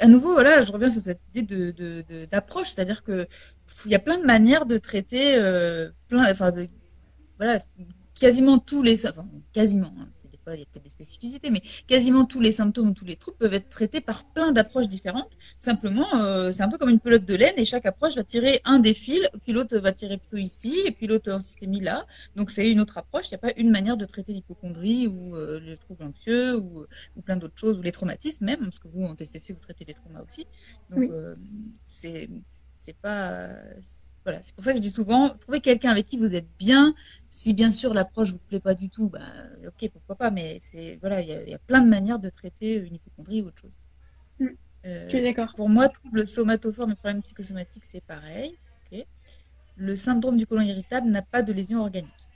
[0.00, 1.72] à nouveau, je reviens sur cette idée
[2.30, 3.26] d'approche, de, c'est-à-dire que
[3.84, 6.52] il y a plein de manières de traiter, euh, plein, enfin,
[7.38, 7.62] voilà,
[8.18, 10.08] quasiment tous les, enfin, quasiment, hein,
[10.48, 13.54] il y a peut-être des spécificités, mais quasiment tous les symptômes, tous les troubles peuvent
[13.54, 15.36] être traités par plein d'approches différentes.
[15.58, 18.60] Simplement, euh, c'est un peu comme une pelote de laine et chaque approche va tirer
[18.64, 22.06] un des fils, puis l'autre va tirer plutôt ici, et puis l'autre en systémie là.
[22.36, 23.26] Donc c'est une autre approche.
[23.26, 26.86] Il n'y a pas une manière de traiter l'hypochondrie ou euh, les troubles anxieux ou,
[27.16, 29.84] ou plein d'autres choses ou les traumatismes même, parce que vous en TCC vous traitez
[29.84, 30.46] les traumas aussi.
[30.90, 31.34] Donc euh,
[31.84, 32.28] c'est
[32.80, 33.50] c'est pas
[34.24, 36.94] voilà c'est pour ça que je dis souvent trouvez quelqu'un avec qui vous êtes bien.
[37.28, 39.20] Si bien sûr l'approche vous plaît pas du tout bah
[39.66, 42.94] ok pourquoi pas mais c'est voilà il y, a plein de manières de traiter une
[42.94, 43.80] hypochondrie ou autre chose.
[44.38, 44.46] Mm.
[44.86, 45.52] euh, je suis d'accord.
[45.56, 48.58] pour moi le somatoforme et problème psychosomatique c'est pareil
[49.76, 52.26] le syndrome du côlon irritable n'a pas de lésion organique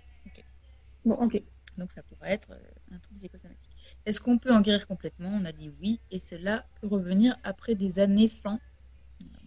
[1.05, 1.43] bon ok.
[1.77, 3.73] Donc ça pourrait être euh, un trouble psychosomatique.
[4.07, 5.31] Est-ce qu'on peut en guérir complètement?
[5.33, 8.61] On a dit oui et cela peut revenir après des années sans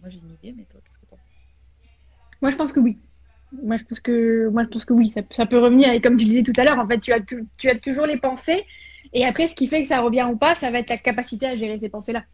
[0.00, 1.20] moi, j'ai une idée, mais toi, qu'est-ce que tu penses?
[2.40, 2.98] Moi, je pense que oui.
[3.50, 5.90] Moi, je pense que, moi, je pense que oui, ça, peut revenir.
[5.92, 8.18] Et comme tu disais tout à l'heure, en fait, tu as, tu as toujours les
[8.18, 8.64] pensées.
[9.12, 11.46] Et après, ce qui fait que ça revient ou pas, ça va être ta capacité
[11.46, 12.24] à gérer ces pensées-là.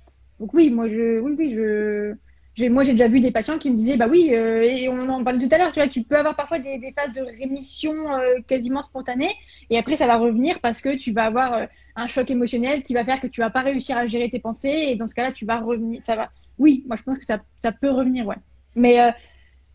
[0.40, 2.14] Donc oui, moi, je, oui, oui, je,
[2.56, 5.08] j'ai, moi, j'ai déjà vu des patients qui me disaient, bah oui, euh, et on
[5.08, 8.12] en parlait tout à l'heure, tu vois, tu peux avoir parfois des, phases de rémission
[8.12, 9.32] euh, quasiment spontanées,
[9.70, 12.94] et après, ça va revenir parce que tu vas avoir euh, un choc émotionnel qui
[12.94, 15.32] va faire que tu vas pas réussir à gérer tes pensées, et dans ce cas-là,
[15.32, 18.36] tu vas revenir, ça va, oui, moi je pense que ça, peut revenir, ouais.
[18.74, 19.10] Mais, euh,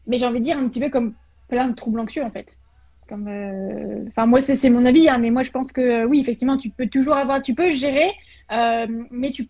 [0.07, 1.13] mais j'ai envie de dire un petit peu comme
[1.47, 2.59] plein de troubles anxieux en fait.
[3.07, 6.19] Comme, euh, enfin moi c'est mon avis, hein, mais moi je pense que euh, oui
[6.19, 8.11] effectivement tu peux toujours avoir, tu peux gérer,
[8.49, 9.49] mais tu,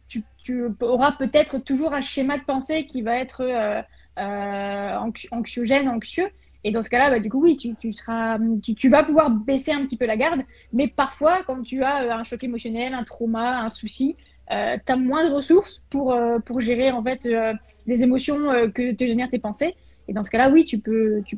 [0.81, 3.85] auras peut-être toujours un schéma de pensée qui va être
[4.17, 6.29] anxiogène, anxieux.
[6.63, 10.05] Et dans ce cas-là, bah, du coup, oui, tu, vas pouvoir baisser un petit peu
[10.05, 10.41] la garde.
[10.73, 14.17] Mais parfois, quand tu as un choc émotionnel, un trauma, un souci,
[14.51, 17.53] euh, tu as moins de ressources pour, euh, pour gérer en fait euh,
[17.85, 19.75] les émotions euh, que te génèrent tes pensées.
[20.07, 21.37] Et dans ce cas-là, oui, tu peux, tu,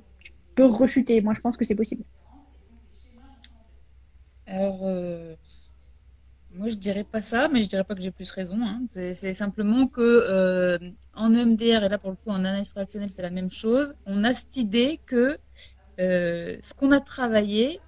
[0.56, 1.22] peux rechuter.
[1.22, 2.04] Moi, je pense que c'est possible.
[4.48, 4.80] Alors,
[6.54, 8.58] moi, je dirais pas ça, mais je dirais pas que j'ai plus raison.
[8.62, 8.82] Hein.
[8.94, 10.78] C'est simplement que
[11.14, 14.24] en EMDR, et là pour le coup en analyse réactionnelle, c'est la même chose, on
[14.24, 15.38] a cette idée que
[15.98, 17.80] ce qu'on a travaillé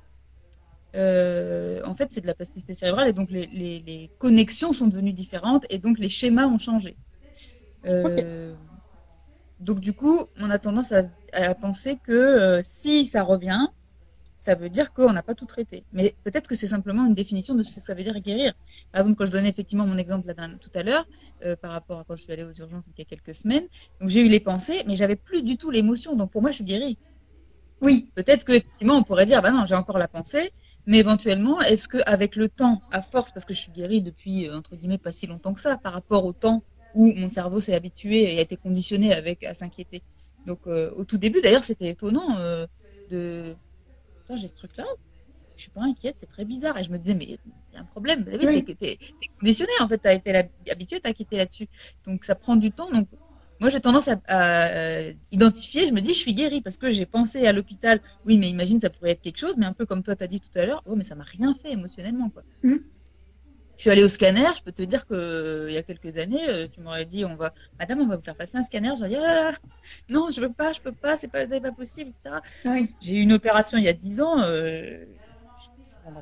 [0.95, 4.87] euh, en fait, c'est de la plasticité cérébrale et donc les, les- les connexions sont
[4.87, 6.97] devenues différentes et donc les schémas ont changé.
[7.87, 8.55] Euh,
[9.59, 13.67] Donc du coup, on a tendance à, à penser que euh, si ça revient,
[14.37, 15.85] ça veut dire qu'on n'a pas tout traité.
[15.93, 18.53] Mais peut-être que c'est simplement une définition de ce que ça veut dire guérir.
[18.91, 21.05] Par exemple, quand je donnais effectivement mon exemple là, tout à l'heure,
[21.45, 23.67] euh, par rapport à quand je suis allée aux urgences il y a quelques semaines,
[24.01, 26.15] donc j'ai eu les pensées, mais j'avais plus du tout l'émotion.
[26.15, 26.99] Donc pour moi, je suis guérie.
[27.81, 30.51] Oui, Peut-être qu'effectivement, on pourrait dire, bah non, j'ai encore la pensée,
[30.85, 34.57] mais éventuellement, est-ce qu'avec le temps, à force, parce que je suis guérie depuis, euh,
[34.57, 36.63] entre guillemets, pas si longtemps que ça, par rapport au temps
[36.95, 40.03] où mon cerveau s'est habitué et a été conditionné avec, à s'inquiéter.
[40.45, 42.67] Donc, euh, au tout début, d'ailleurs, c'était étonnant euh,
[43.09, 43.55] de.
[44.21, 44.85] Putain, j'ai ce truc-là,
[45.55, 46.77] je suis pas inquiète, c'est très bizarre.
[46.77, 47.37] Et je me disais, mais
[47.71, 48.23] c'est un problème.
[48.23, 48.63] David, Oui.
[48.63, 50.35] t'es, t'es- t'es conditionné, en fait, t'as été
[50.69, 51.67] habitué, t'as inquiété là-dessus.
[52.05, 52.91] Donc, ça prend du temps.
[52.91, 53.07] Donc,
[53.63, 56.91] moi, j'ai tendance à, à, euh, identifier, je me dis, je suis guérie parce que
[56.91, 58.01] j'ai pensé à l'hôpital.
[58.25, 60.41] Oui, mais imagine, ça pourrait être quelque chose, mais un peu comme toi, t'as dit
[60.41, 62.43] tout à l'heure, oh, mais ça m'a rien fait émotionnellement, quoi.
[62.63, 62.83] Mhm.
[63.77, 66.45] Je suis allée au scanner, je peux te dire que euh, y a quelques années,
[66.49, 68.91] euh, tu m'aurais dit, on va, madame, on va vous faire passer un scanner.
[68.97, 69.57] J'aurais dit, oh là là,
[70.09, 72.35] non, je veux pas, je peux pas, c'est pas, pas possible, etc.
[72.65, 72.89] oui.
[72.99, 74.41] J'ai eu une opération il y a 10 ans.
[74.41, 75.05] Euh,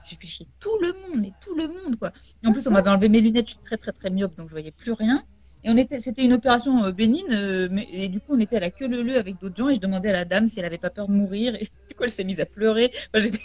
[0.06, 2.12] j'ai fait chier tout le monde, mais tout le monde, quoi.
[2.44, 4.48] Et en plus, on m'avait enlevé mes lunettes, je suis très, très, très myope, donc
[4.48, 5.24] je voyais plus rien.
[5.64, 8.58] Et on était, c'était une opération euh, bénigne, euh, mais, et du coup, on était
[8.58, 10.66] à la queue leu avec d'autres gens, et je demandais à la dame si elle
[10.66, 12.92] avait pas peur de mourir, et du coup, elle s'est mise à pleurer.
[13.16, 13.28] Enfin,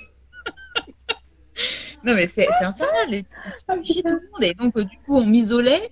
[2.04, 3.24] non, mais c'est, c'est infernal, et
[3.68, 4.42] Ah, tu tout le monde.
[4.42, 5.90] Et donc, euh, du coup, on m'isolait,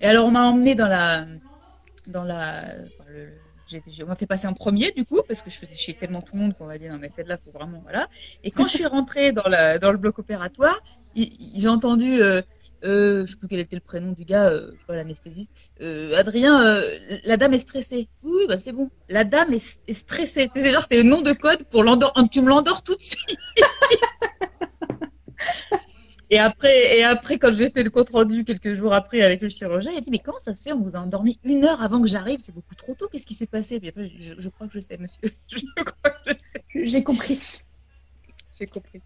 [0.00, 1.26] et alors, on m'a emmené dans la,
[2.06, 3.32] dans la, enfin, le-
[3.68, 5.94] j'ai été- on m'a fait passer en premier du coup parce que je faisais chier
[5.94, 8.06] tellement tout le monde qu'on m'a dit non mais celle-là faut vraiment voilà
[8.44, 10.78] et quand je suis rentrée dans la dans le bloc opératoire
[11.16, 12.42] il- il- j'ai entendu euh,
[12.84, 15.50] euh, je sais plus quel était le prénom du gars euh, je sais l'anesthésiste.
[15.80, 18.08] Euh, Adrien euh, la dame est stressée.
[18.22, 18.90] Oui bah c'est bon.
[19.08, 20.50] La dame est, stressée.
[20.54, 23.38] C'est genre c'était le nom de code pour l'endor tu me l'endors tout de suite.
[26.28, 29.48] Et après, et après, quand j'ai fait le compte rendu quelques jours après avec le
[29.48, 30.72] chirurgien, il a dit mais comment ça se fait?
[30.72, 33.06] On vous a endormi une heure avant que j'arrive, c'est beaucoup trop tôt.
[33.12, 33.80] Qu'est-ce qui s'est passé?
[33.84, 35.30] Je, crois que je sais, monsieur.
[36.74, 37.60] J'ai compris.
[38.58, 39.02] J'ai compris.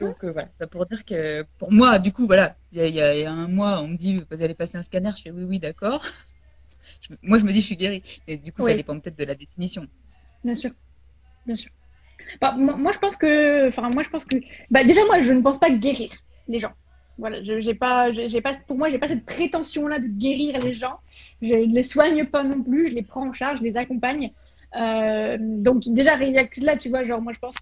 [0.00, 3.14] Donc euh, voilà, Bah, pour dire que pour moi, du coup, voilà, il y, a-
[3.14, 5.10] y y un mois, on me dit vous allez passer un scanner.
[5.16, 6.04] Je fais oui, oui, d'accord.
[7.02, 8.02] Je- Moi, je me dis je suis guérie.
[8.26, 9.86] Et du coup, ça dépend peut-être de la définition.
[10.42, 10.70] Bien sûr.
[11.46, 11.70] Bien sûr.
[12.40, 13.68] Bah, moi, je pense que.
[13.68, 14.36] Enfin, moi, je pense que.
[14.70, 16.10] Bah, déjà, moi, je ne pense pas guérir
[16.48, 16.72] les gens.
[17.18, 20.98] Voilà, j'ai pas, j'ai pas, pour moi, j'ai pas cette prétention-là de guérir les gens.
[21.42, 24.30] Je ne les soigne pas non plus, je les prends en charge, je les accompagne.
[24.76, 27.56] Euh, donc, déjà, rien que là, tu vois, genre, moi, je pense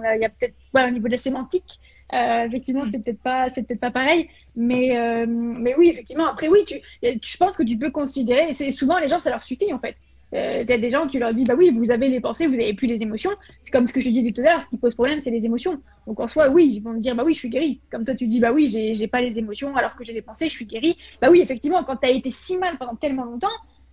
[0.00, 1.78] qu'il y a peut-être, voilà, au niveau de la sémantique,
[2.14, 4.28] euh, effectivement, c'est peut-être pas, c'est peut-être pas pareil.
[4.54, 8.54] Mais, euh, mais oui, effectivement, après, oui, tu, je pense que tu peux considérer, et
[8.54, 9.96] c'est souvent, les gens, ça leur suffit, en fait.
[10.34, 12.74] Euh, T'as des gens, tu leur dis, bah oui, vous avez les pensées, vous avez
[12.74, 13.30] plus les émotions.
[13.64, 15.46] C'est comme ce que je disais tout à l'heure, ce qui pose problème, c'est les
[15.46, 15.82] émotions.
[16.06, 17.80] Donc en soi, oui, ils vont me dire, bah oui, je suis guéri.
[17.90, 20.20] Comme toi, tu dis, bah oui, j'ai j'ai pas les émotions alors que j'ai les
[20.20, 20.98] pensées, je suis guéri.
[21.22, 23.48] Bah oui, effectivement, quand t'as été si mal pendant tellement longtemps,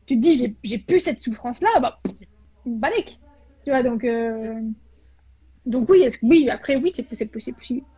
[0.08, 2.16] tu te dis, j'ai- j'ai plus cette souffrance-là, bah, pff,
[2.66, 3.18] balèque.
[3.64, 4.60] Tu vois, donc, euh,
[5.66, 7.30] donc oui, est-ce que- oui, après, oui, c'est possible.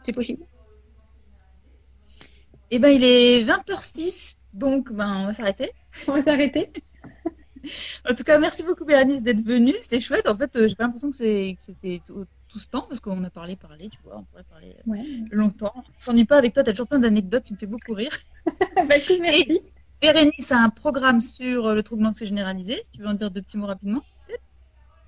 [0.04, 0.44] C'est possible.
[2.70, 5.72] Eh ben, il est 20h06, donc ben, on va s'arrêter.
[6.08, 6.72] On va s'arrêter.
[8.10, 9.74] En tout cas, merci beaucoup Bérénice d'être venue.
[9.80, 10.28] C'était chouette.
[10.28, 13.30] En fait, euh, j'ai pas l'impression que c'était tout, tout ce temps parce qu'on a
[13.30, 15.04] parlé, parlé, tu vois, on pourrait parler euh, Ouais.
[15.32, 15.74] longtemps.
[15.76, 18.18] On s'ennuie pas avec toi, t'as toujours plein d'anecdotes, tu me fais beaucoup rire.
[18.88, 19.62] bah écoute, merci.
[20.02, 22.80] Bérénice a un programme sur euh, le trouble anxieux généralisé.
[22.86, 24.04] Si tu veux en dire deux petits mots rapidement.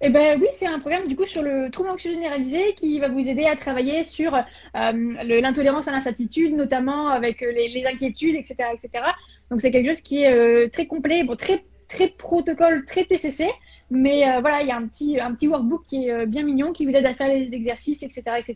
[0.02, 3.10] Eh ben oui, c'est un programme du coup sur le trouble anxieux généralisé qui va
[3.10, 4.42] vous aider à travailler sur euh,
[4.74, 9.04] l'intolérance à l'incertitude, notamment avec euh, les, les inquiétudes, etc., etc.
[9.52, 13.50] Donc c'est quelque chose qui est euh, très complet, bon très très protocole, très TCC,
[13.90, 16.44] mais euh, voilà, il y a un petit un petit workbook qui est euh, bien
[16.44, 18.56] mignon qui vous aide à faire les exercices, etc., etc.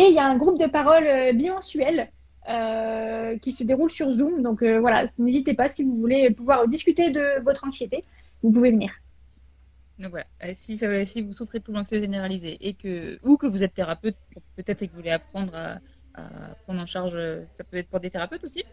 [0.00, 2.10] Et il y a un groupe de parole euh, bimensuel.
[3.40, 4.42] qui se déroule sur Zoom.
[4.42, 8.00] Donc voilà, n'hésitez pas si vous voulez pouvoir discuter de votre anxiété,
[8.42, 9.01] vous pouvez venir.
[9.98, 13.36] Donc voilà, Euh, si, ça- si vous souffrez de trouble anxieux généralisé et que, ou
[13.36, 14.16] que vous êtes thérapeute,
[14.56, 15.78] peut-être et que vous voulez apprendre à,
[16.14, 18.64] à prendre en charge, euh, ça peut être pour des thérapeutes aussi.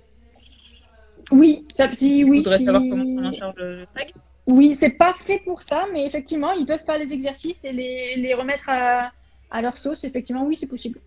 [1.31, 4.13] Oui, ça, si, Vous oui, voudrez si- savoir comment prendre en charge le TAG.
[4.47, 8.15] Oui, c'est pas fait pour ça, mais effectivement, ils peuvent faire les exercices et les,
[8.15, 9.11] les remettre à,
[9.51, 10.03] à leur sauce.
[10.05, 10.99] Effectivement, oui, c'est possible.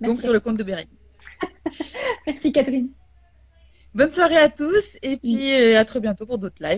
[0.00, 1.08] Donc sur le compte de Bérénice.
[2.26, 2.88] Merci Catherine.
[3.94, 6.72] Bonne soirée à tous et puis euh, à très bientôt pour d'autres lives.